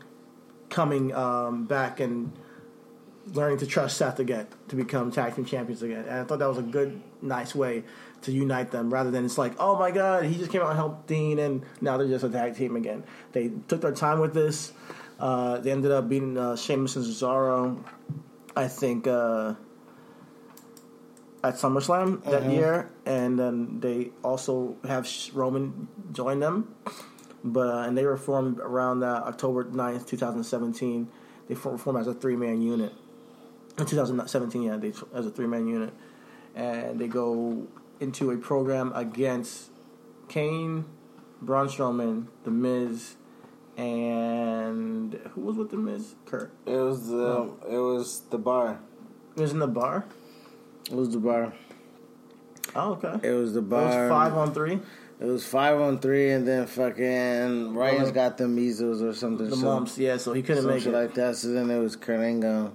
[0.69, 2.31] coming um, back and
[3.33, 6.05] learning to trust Seth again to become tag team champions again.
[6.05, 7.83] And I thought that was a good, nice way
[8.23, 10.77] to unite them, rather than it's like, oh my god, he just came out and
[10.77, 13.03] helped Dean, and now they're just a tag team again.
[13.31, 14.71] They took their time with this.
[15.19, 17.83] Uh, they ended up beating uh, Sheamus and Cesaro.
[18.55, 19.07] I think.
[19.07, 19.55] Uh,
[21.43, 26.75] at SummerSlam that year, and then they also have Roman join them.
[27.43, 31.09] But uh, and they were formed around uh, October 9th, 2017.
[31.47, 32.93] They form, form as a three man unit.
[33.77, 35.93] In 2017, yeah, they as a three man unit,
[36.55, 37.65] and they go
[37.99, 39.71] into a program against
[40.27, 40.85] Kane,
[41.41, 43.15] Braun Strowman, The Miz,
[43.75, 46.13] and who was with The Miz?
[46.25, 46.51] Kurt.
[46.67, 48.79] It was the it was the bar.
[49.35, 50.05] It was in the bar.
[50.89, 51.53] It was the bar.
[52.75, 53.27] Oh, okay.
[53.27, 53.81] It was the bar.
[53.81, 54.79] It was five on three.
[55.19, 59.49] It was five on three, and then fucking Ryan's Well, got the measles or something.
[59.49, 60.91] The so, mumps, yeah, so he couldn't make it.
[60.91, 61.35] like that.
[61.35, 62.73] So then it was Angle.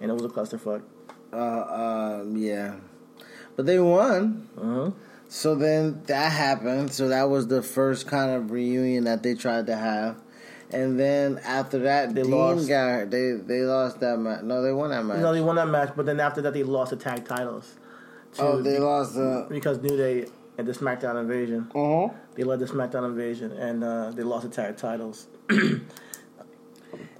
[0.00, 0.82] and it was a clusterfuck.
[1.32, 2.74] Uh, uh, yeah,
[3.56, 4.48] but they won.
[4.60, 4.90] Uh-huh.
[5.28, 6.92] So then that happened.
[6.92, 10.20] So that was the first kind of reunion that they tried to have.
[10.72, 12.68] And then after that, They Dean lost.
[12.68, 14.42] got they they lost that match.
[14.42, 15.18] No, they won that match.
[15.20, 17.74] No, they won that match, but then after that, they lost the tag titles.
[18.38, 19.46] Oh, they lost the.
[19.48, 20.26] because New Day
[20.58, 21.68] at the SmackDown Invasion.
[21.74, 22.14] Uh huh.
[22.34, 25.26] They led the SmackDown Invasion, and uh, they lost the tag titles.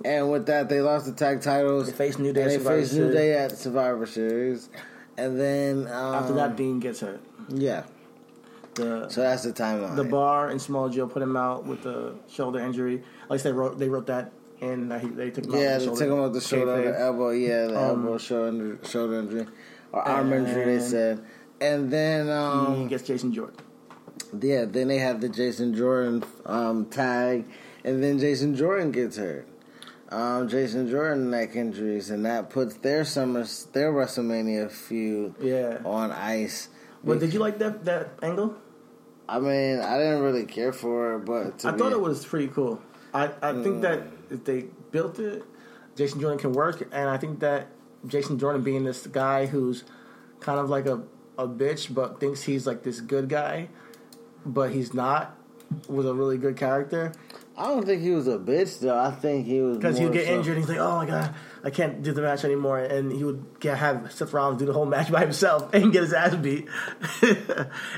[0.05, 1.87] And with that, they lost the tag titles.
[1.87, 4.69] They faced New Day And at they Survivor faced New Day at Survivor Series.
[5.17, 7.21] And then um, After that, Dean gets hurt.
[7.49, 7.85] yeah.
[8.75, 9.97] The So that's the timeline.
[9.97, 13.03] the bar and Samoa Joe put him out with the shoulder injury.
[13.29, 15.89] Like I said, wrote, they wrote that and he, they took him Yeah, out they
[15.89, 17.31] with took him off the shoulder, the elbow.
[17.31, 19.47] Yeah, the Um, elbow, shoulder, shoulder injury,
[19.93, 20.64] or arm injury.
[20.64, 21.25] They said,
[21.61, 23.57] and then He um, gets Jason Jordan.
[24.41, 27.47] yeah, then they have the Jason Jordan um, tag,
[27.85, 29.47] and then Jason Jordan gets hurt.
[30.11, 35.79] Um, Jason Jordan neck injuries, and that puts their summer, their WrestleMania feud Yeah.
[35.85, 36.68] on ice.
[37.03, 38.57] But did you like that that angle?
[39.29, 42.49] I mean, I didn't really care for it, but to I thought it was pretty
[42.49, 42.83] cool.
[43.12, 44.11] I, I think that Mm.
[44.33, 45.45] if they built it,
[45.97, 47.68] Jason Jordan can work, and I think that
[48.07, 49.85] Jason Jordan being this guy who's
[50.41, 51.03] kind of like a,
[51.39, 53.68] a bitch, but thinks he's like this good guy,
[54.45, 55.37] but he's not,
[55.89, 57.12] was a really good character.
[57.57, 58.99] I don't think he was a bitch though.
[58.99, 61.07] I think he was Because he would get so- injured, and he's like, "Oh my
[61.07, 64.67] god, I can't do the match anymore," and he would get, have Seth Rollins do
[64.67, 66.67] the whole match by himself and get his ass beat.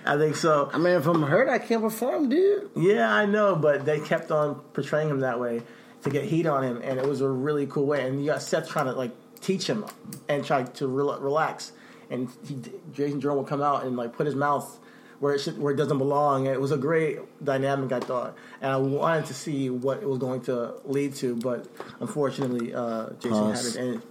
[0.05, 0.71] I think so.
[0.73, 2.71] I mean, if I'm hurt, I can't perform, dude.
[2.77, 5.63] Yeah, I know, but they kept on portraying him that way
[6.03, 8.07] to get heat on him, and it was a really cool way.
[8.07, 9.85] And you got Seth trying to like teach him
[10.29, 11.73] and try to rel- relax,
[12.11, 12.59] and he,
[12.93, 14.79] Jason Jordan would come out and like put his mouth
[15.21, 16.47] where it should, where it doesn't belong.
[16.47, 20.09] And it was a great dynamic, I thought, and I wanted to see what it
[20.09, 21.67] was going to lead to, but
[22.01, 23.77] unfortunately, uh, Jason Pause.
[23.77, 23.89] had it.
[23.89, 24.03] And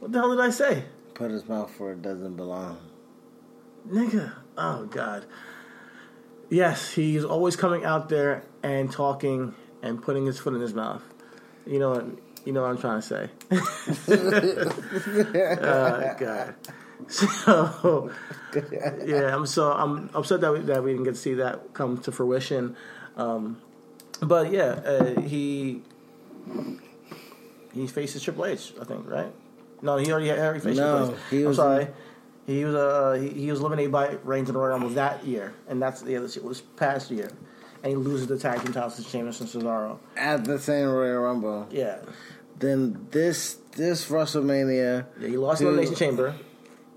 [0.00, 0.84] what the hell did I say,
[1.14, 2.78] Put his mouth where it doesn't belong.
[3.88, 4.32] nigga?
[4.56, 5.24] Oh God.
[6.50, 11.02] Yes, he's always coming out there and talking and putting his foot in his mouth.
[11.66, 12.06] You know what?
[12.44, 13.30] You know what I'm trying to say.
[15.62, 16.54] oh, God.
[17.08, 18.10] So
[19.04, 21.98] yeah, I'm so I'm upset that we, that we didn't get to see that come
[22.02, 22.76] to fruition.
[23.16, 23.60] Um,
[24.20, 25.82] but yeah, uh, he
[27.72, 29.32] he faces Triple H, I think, right?
[29.80, 31.20] No, he already had already faced No, Triple H.
[31.30, 31.82] he I'm was sorry.
[31.84, 31.92] in-
[32.46, 35.80] He was uh he, he was eliminated by Reigns and Royal Rumble that year, and
[35.82, 37.30] that's the other shit was past year,
[37.82, 39.98] and he loses the tag team titles to Sheamus and Cesaro.
[40.16, 41.66] At the same Royal Rumble.
[41.70, 41.98] Yeah,
[42.58, 45.06] Then this this WrestleMania.
[45.20, 45.68] yeah he lost Dude.
[45.68, 46.34] in Elimination Chamber,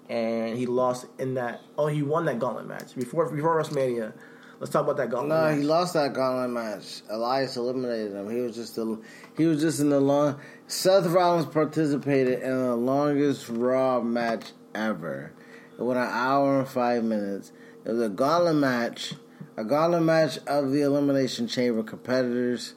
[0.10, 1.62] and he lost in that.
[1.78, 4.14] Oh, he won that Gauntlet match before before WrestleMania.
[4.60, 5.30] Let's talk about that Gauntlet.
[5.30, 5.58] No, match.
[5.58, 7.02] he lost that gauntlet match.
[7.10, 8.30] Elias eliminated him.
[8.30, 8.98] He was just a,
[9.36, 10.40] he was just in the long.
[10.68, 15.34] Seth Rollins participated in the longest Raw match ever.
[15.78, 17.52] It went an hour and five minutes.
[17.84, 19.14] It was a gauntlet match,
[19.58, 22.76] a gauntlet match of the Elimination Chamber competitors,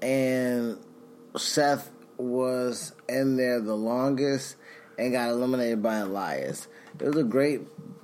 [0.00, 0.78] and
[1.36, 4.56] Seth was in there the longest
[4.98, 6.68] and got eliminated by Elias.
[7.00, 7.60] It was a great,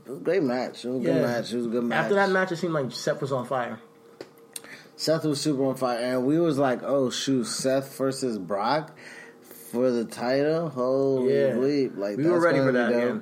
[0.06, 0.84] it was a great match.
[0.84, 1.52] It was a good match.
[1.52, 2.04] It was a good match.
[2.04, 3.80] After that match, it seemed like Seth was on fire.
[4.96, 8.96] Seth was super on fire, and we was like, "Oh shoot, Seth versus Brock
[9.42, 10.68] for the title!
[10.70, 11.50] Holy Yeah.
[11.54, 11.96] bleep!
[11.98, 13.20] Like We were ready for that.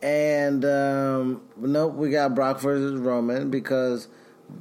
[0.00, 4.08] And um, nope, we got Brock versus Roman because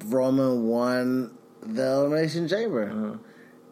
[0.06, 3.18] Roman won the Elimination Chamber, Uh-huh.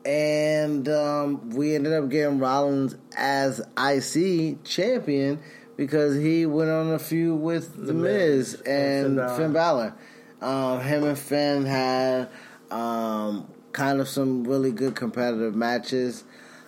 [0.10, 5.39] And um, we ended up getting Rollins as IC champion
[5.78, 9.93] because he went on a feud with The, Miz, Miz and Finn Finn Balor.
[10.41, 12.30] Um, him and Finn had
[12.72, 16.24] um, kind of some really good competitive matches.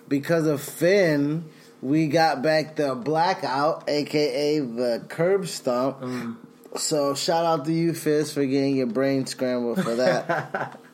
[0.08, 1.46] Because of Finn,
[1.82, 6.02] we got back the blackout, aka the curb stomp.
[6.02, 6.38] Mm.
[6.78, 10.80] So shout out to you, Fizz, for getting your brain scrambled for that.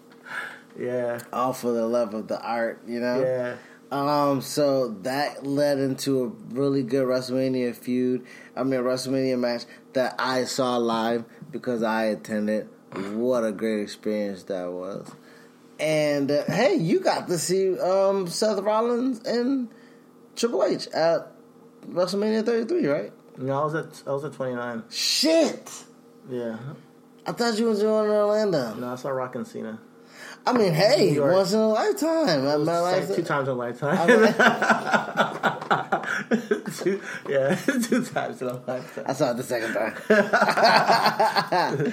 [0.80, 3.22] Yeah, all for the love of the art, you know.
[3.22, 3.56] yeah.
[3.90, 8.26] Um, so that led into a really good WrestleMania feud.
[8.56, 9.64] I mean, WrestleMania match
[9.94, 12.68] that I saw live because I attended.
[13.14, 15.10] What a great experience that was!
[15.80, 19.70] And uh, hey, you got to see um, Seth Rollins and
[20.36, 21.32] Triple H at
[21.88, 23.14] WrestleMania 33, right?
[23.38, 24.84] No, I was at I was at 29.
[24.90, 25.72] Shit!
[26.30, 26.58] Yeah,
[27.26, 28.74] I thought you was doing Orlando.
[28.76, 29.80] no, I saw Rock and Cena.
[30.48, 32.44] I mean, hey, once in a lifetime.
[32.46, 33.98] Was My life- two times in a lifetime.
[36.78, 39.06] two, yeah, two times in a lifetime.
[39.08, 39.94] I saw it the second time.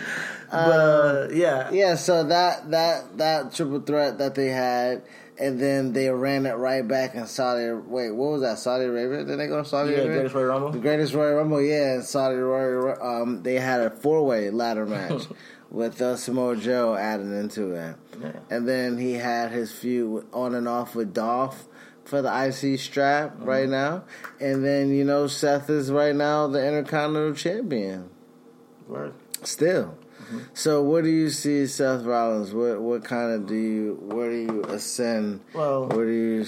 [0.51, 5.03] But uh, yeah, Yeah, so that that that triple threat that they had,
[5.37, 7.73] and then they ran it right back in Saudi.
[7.73, 8.59] Wait, what was that?
[8.61, 9.25] Saudi Arabia?
[9.25, 10.15] Did they go to Saudi Yeah, Arabia?
[10.15, 10.71] Greatest Royal Rumble.
[10.71, 12.97] The greatest Royal Rumble, yeah, in Saudi Royal.
[13.03, 15.25] Um, they had a four way ladder match
[15.71, 18.33] with uh, Samoa Joe added into it, Yeah.
[18.51, 21.67] and then he had his feud on and off with Dolph.
[22.05, 23.45] For the IC strap Mm-hmm.
[23.47, 24.05] right now,
[24.39, 28.11] and then you know Seth is right now the Intercontinental Champion.
[28.87, 29.15] Word.
[29.43, 29.97] Still.
[30.25, 30.39] Mm-hmm.
[30.53, 32.53] So what do you see Seth Rollins?
[32.53, 35.41] What what kind of do you where do you ascend?
[35.55, 36.47] Well- where do you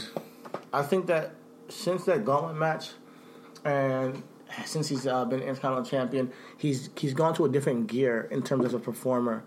[0.75, 1.31] I think that
[1.71, 2.91] since that gauntlet match,
[3.65, 4.23] and
[4.67, 8.65] since he's uh, been Intercontinental Champion, he's he's gone to a different gear in terms
[8.65, 9.45] of a performer.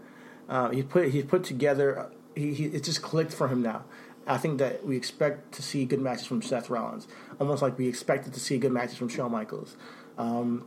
[0.48, 2.12] Uh, he put he's put together.
[2.36, 3.86] He, he it just clicked for him now.
[4.28, 7.08] I think that we expect to see good matches from Seth Rollins,
[7.40, 9.76] almost like we expected to see good matches from Shawn Michaels.
[10.18, 10.66] Um,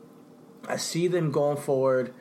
[0.66, 2.12] I see them going forward.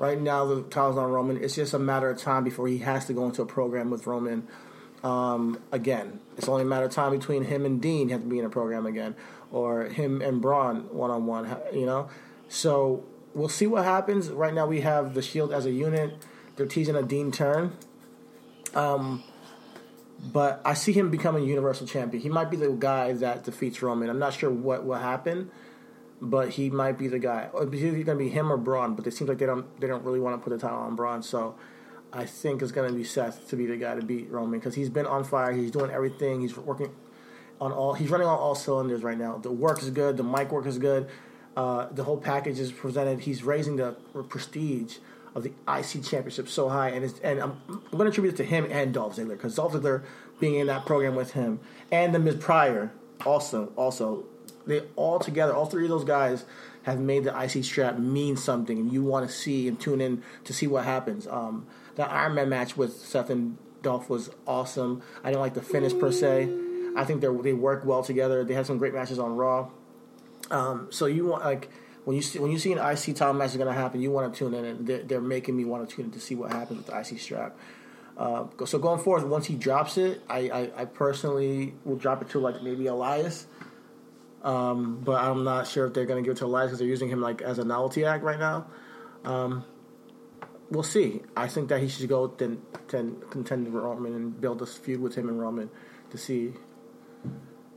[0.00, 1.42] Right now, the title's on Roman.
[1.42, 4.06] It's just a matter of time before he has to go into a program with
[4.06, 4.46] Roman.
[5.02, 8.38] Um, again, it's only a matter of time between him and Dean have to be
[8.38, 9.16] in a program again,
[9.50, 11.56] or him and Braun one on one.
[11.72, 12.10] You know,
[12.48, 13.04] so
[13.34, 14.30] we'll see what happens.
[14.30, 16.14] Right now, we have the Shield as a unit.
[16.56, 17.76] They're teasing a Dean turn.
[18.74, 19.22] Um,
[20.32, 22.22] but I see him becoming Universal Champion.
[22.22, 24.10] He might be the guy that defeats Roman.
[24.10, 25.50] I'm not sure what will happen,
[26.20, 27.48] but he might be the guy.
[27.54, 28.94] It's either going to be him or Braun.
[28.94, 30.96] But it seems like they don't they don't really want to put the title on
[30.96, 31.22] Braun.
[31.22, 31.54] So
[32.12, 34.74] I think it's going to be Seth to be the guy to beat Roman because
[34.74, 35.52] he's been on fire.
[35.52, 36.40] He's doing everything.
[36.40, 36.90] He's working
[37.60, 37.94] on all.
[37.94, 39.38] He's running on all cylinders right now.
[39.38, 40.16] The work is good.
[40.16, 41.08] The mic work is good.
[41.58, 43.18] Uh, the whole package is presented.
[43.18, 43.96] He's raising the
[44.28, 44.98] prestige
[45.34, 48.44] of the IC championship so high, and and I'm, I'm going to attribute it to
[48.44, 50.04] him and Dolph Ziggler because Dolph Ziggler
[50.38, 51.58] being in that program with him
[51.90, 52.92] and the Miz Pryor
[53.26, 54.24] also also
[54.68, 56.44] they all together all three of those guys
[56.84, 60.22] have made the IC strap mean something, and you want to see and tune in
[60.44, 61.26] to see what happens.
[61.26, 65.02] Um, the Iron Man match with Seth and Dolph was awesome.
[65.24, 66.48] I didn't like the finish per se.
[66.96, 68.44] I think they they work well together.
[68.44, 69.70] They had some great matches on Raw.
[70.50, 71.70] Um, so you want like
[72.04, 74.10] when you see when you see an IC title match is going to happen, you
[74.10, 76.34] want to tune in, and they're, they're, making me want to tune in to see
[76.34, 77.56] what happens with the IC strap.
[78.16, 82.30] Uh, so going forward, once he drops it, I, I, I, personally will drop it
[82.30, 83.46] to like maybe Elias.
[84.42, 86.88] Um, but I'm not sure if they're going to give it to Elias because they're
[86.88, 88.66] using him like as a novelty act right now.
[89.24, 89.64] Um,
[90.70, 91.22] we'll see.
[91.36, 95.00] I think that he should go then, then contend with Roman and build a feud
[95.00, 95.70] with him and Roman
[96.10, 96.54] to see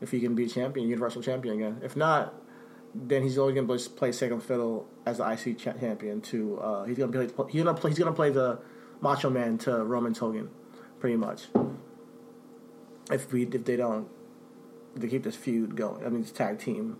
[0.01, 1.81] if he can be a champion, Universal Champion again.
[1.83, 2.33] If not,
[2.93, 6.21] then he's only going to play second fiddle as the IC champion.
[6.21, 8.59] To uh, he's going to play he's going to play he's going to play the
[8.99, 10.49] Macho Man to Roman Hogan,
[10.99, 11.47] pretty much.
[13.09, 14.07] If we if they don't,
[14.95, 16.05] they keep this feud going.
[16.05, 16.97] I mean, this tag team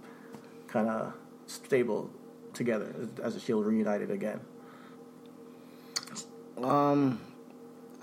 [0.68, 1.14] kind of
[1.48, 2.10] stable
[2.54, 4.40] together as a Shield reunited again.
[6.58, 7.20] Um,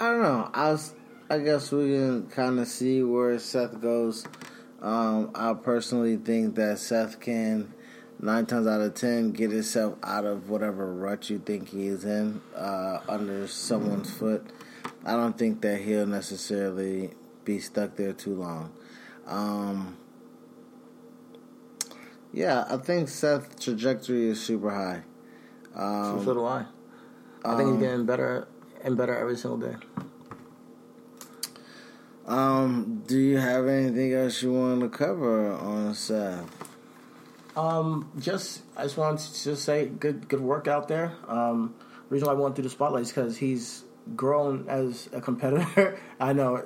[0.00, 0.50] I don't know.
[0.52, 0.94] I was,
[1.30, 4.26] I guess we can kind of see where Seth goes.
[4.80, 7.72] Um, I personally think that Seth can
[8.20, 12.04] nine times out of ten get himself out of whatever rut you think he is
[12.04, 14.44] in uh, under someone's foot.
[15.04, 17.12] I don't think that he'll necessarily
[17.44, 18.72] be stuck there too long.
[19.26, 19.96] Um,
[22.32, 25.02] yeah, I think Seth's trajectory is super high.
[25.74, 26.66] Um, so do I.
[27.44, 28.48] I think he's um, getting better
[28.82, 29.76] and better every single day.
[32.26, 36.67] Um, do you have anything else you want to cover on Seth?
[37.56, 41.12] Um, just I just wanted to say good good work out there.
[41.26, 41.74] Um,
[42.08, 43.84] reason why I went through the spotlight is because he's
[44.16, 45.98] grown as a competitor.
[46.20, 46.64] I know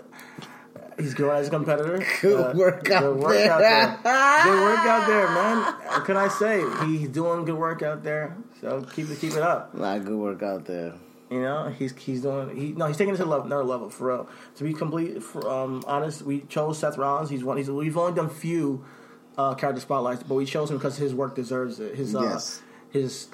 [0.99, 2.05] he's grown as a competitor.
[2.21, 3.53] Good uh, work out good work there.
[3.53, 4.45] out there.
[4.45, 5.75] good work out there, man.
[5.87, 6.65] What can I say?
[6.87, 8.37] He's doing good work out there.
[8.61, 9.75] So keep it keep it up.
[9.75, 10.95] A lot of good work out there.
[11.31, 14.29] You know, he's he's doing he no he's taking it to another level for real.
[14.57, 17.31] To be complete for, um, honest, we chose Seth Rollins.
[17.31, 17.57] He's one.
[17.57, 18.85] He's we've only done few
[19.37, 21.95] uh, character spotlights, but we chose him because his work deserves it.
[21.95, 22.63] His uh, yes.
[22.91, 23.29] his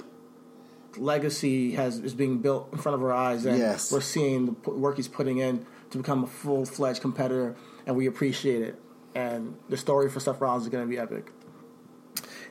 [0.96, 3.92] legacy has is being built in front of our eyes, and yes.
[3.92, 8.06] we're seeing the work he's putting in to become a full fledged competitor, and we
[8.06, 8.80] appreciate it.
[9.14, 11.32] And the story for Seth Rollins is going to be epic.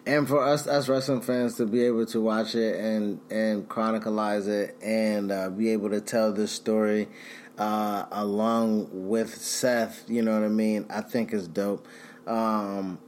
[0.06, 4.48] And for us as wrestling fans to be able to watch it and and chronicleize
[4.48, 7.10] it and uh, be able to tell this story
[7.58, 10.86] uh, along with Seth, you know what I mean?
[10.90, 11.88] I think is dope.
[12.26, 13.00] Um,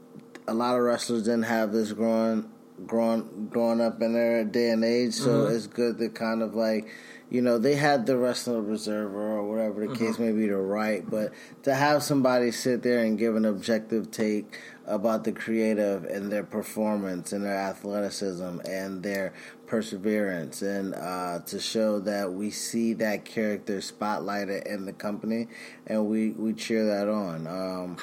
[0.46, 2.50] a lot of wrestlers didn't have this growing
[2.86, 5.54] growing growing up in their day and age, so mm-hmm.
[5.54, 6.88] it's good to kind of like
[7.30, 10.06] you know they had the wrestling observer or whatever the mm-hmm.
[10.06, 11.32] case may be to write, but
[11.62, 16.42] to have somebody sit there and give an objective take about the creative and their
[16.42, 19.32] performance and their athleticism and their
[19.68, 25.46] perseverance and uh, to show that we see that character spotlighted in the company
[25.86, 27.46] and we, we cheer that on.
[27.46, 27.96] Um,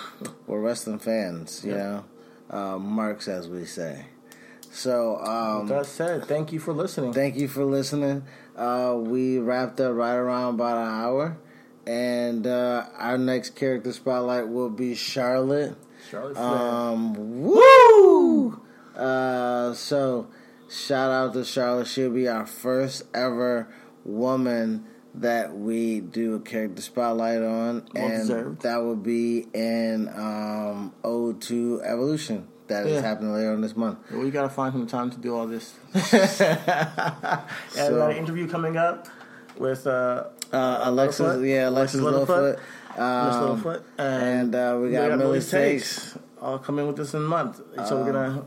[0.47, 1.77] we're wrestling fans, you yeah.
[1.77, 2.05] know
[2.49, 4.05] uh, marks, as we say.
[4.71, 7.13] So, um, that said, thank you for listening.
[7.13, 8.23] Thank you for listening.
[8.55, 11.37] Uh, we wrapped up right around about an hour,
[11.85, 15.75] and uh, our next character spotlight will be Charlotte.
[16.09, 18.61] Charlotte Um, woo!
[18.95, 20.27] Uh, so,
[20.69, 21.87] shout out to Charlotte.
[21.87, 23.67] She'll be our first ever
[24.05, 24.85] woman
[25.15, 28.61] that we do a character spotlight on, well and deserved.
[28.61, 32.47] that will be in um, Ode to Evolution.
[32.67, 32.95] That yeah.
[32.95, 33.99] is happening later on this month.
[34.11, 35.73] Well, we gotta find some time to do all this.
[35.93, 39.07] and so, we got an interview coming up
[39.57, 41.43] with uh, uh, Alexis.
[41.45, 42.57] Yeah, Alexis Littlefoot.
[42.57, 43.83] Miss Um, Littlefoot.
[43.97, 46.17] and, uh, we got Millie's Takes.
[46.41, 47.61] All coming with this in a month.
[47.87, 48.45] So we're gonna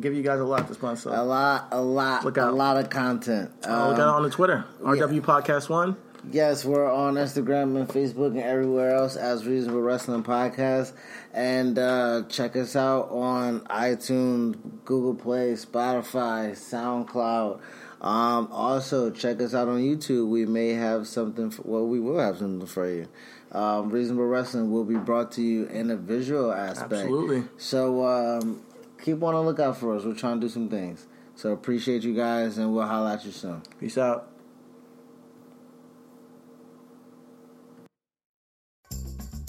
[0.00, 1.00] give you guys a lot this month.
[1.00, 3.50] So a lot, a lot, Look a lot of content.
[3.66, 4.64] uh, look Um, out on the Twitter.
[4.82, 5.96] RW Podcast One.
[6.32, 10.92] Yes, we're on Instagram and Facebook and everywhere else as Reasonable Wrestling Podcast.
[11.32, 17.60] And uh, check us out on iTunes, Google Play, Spotify, SoundCloud.
[18.00, 20.28] Um, also, check us out on YouTube.
[20.28, 23.06] We may have something, for, well, we will have something for you.
[23.52, 26.92] Um, Reasonable Wrestling will be brought to you in a visual aspect.
[26.92, 27.44] Absolutely.
[27.56, 28.62] So um,
[29.02, 30.04] keep on the lookout for us.
[30.04, 31.06] We're trying to do some things.
[31.34, 33.62] So appreciate you guys, and we'll holla at you soon.
[33.78, 34.30] Peace out.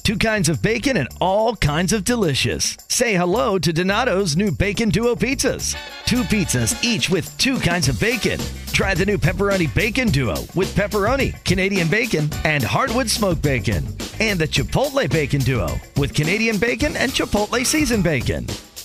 [0.07, 2.77] Two kinds of bacon and all kinds of delicious.
[2.87, 5.75] Say hello to Donato's new Bacon Duo pizzas.
[6.05, 8.39] Two pizzas, each with two kinds of bacon.
[8.71, 13.85] Try the new Pepperoni Bacon Duo with pepperoni, Canadian bacon, and hardwood smoked bacon.
[14.21, 15.67] And the Chipotle Bacon Duo
[15.97, 18.47] with Canadian bacon and Chipotle seasoned bacon.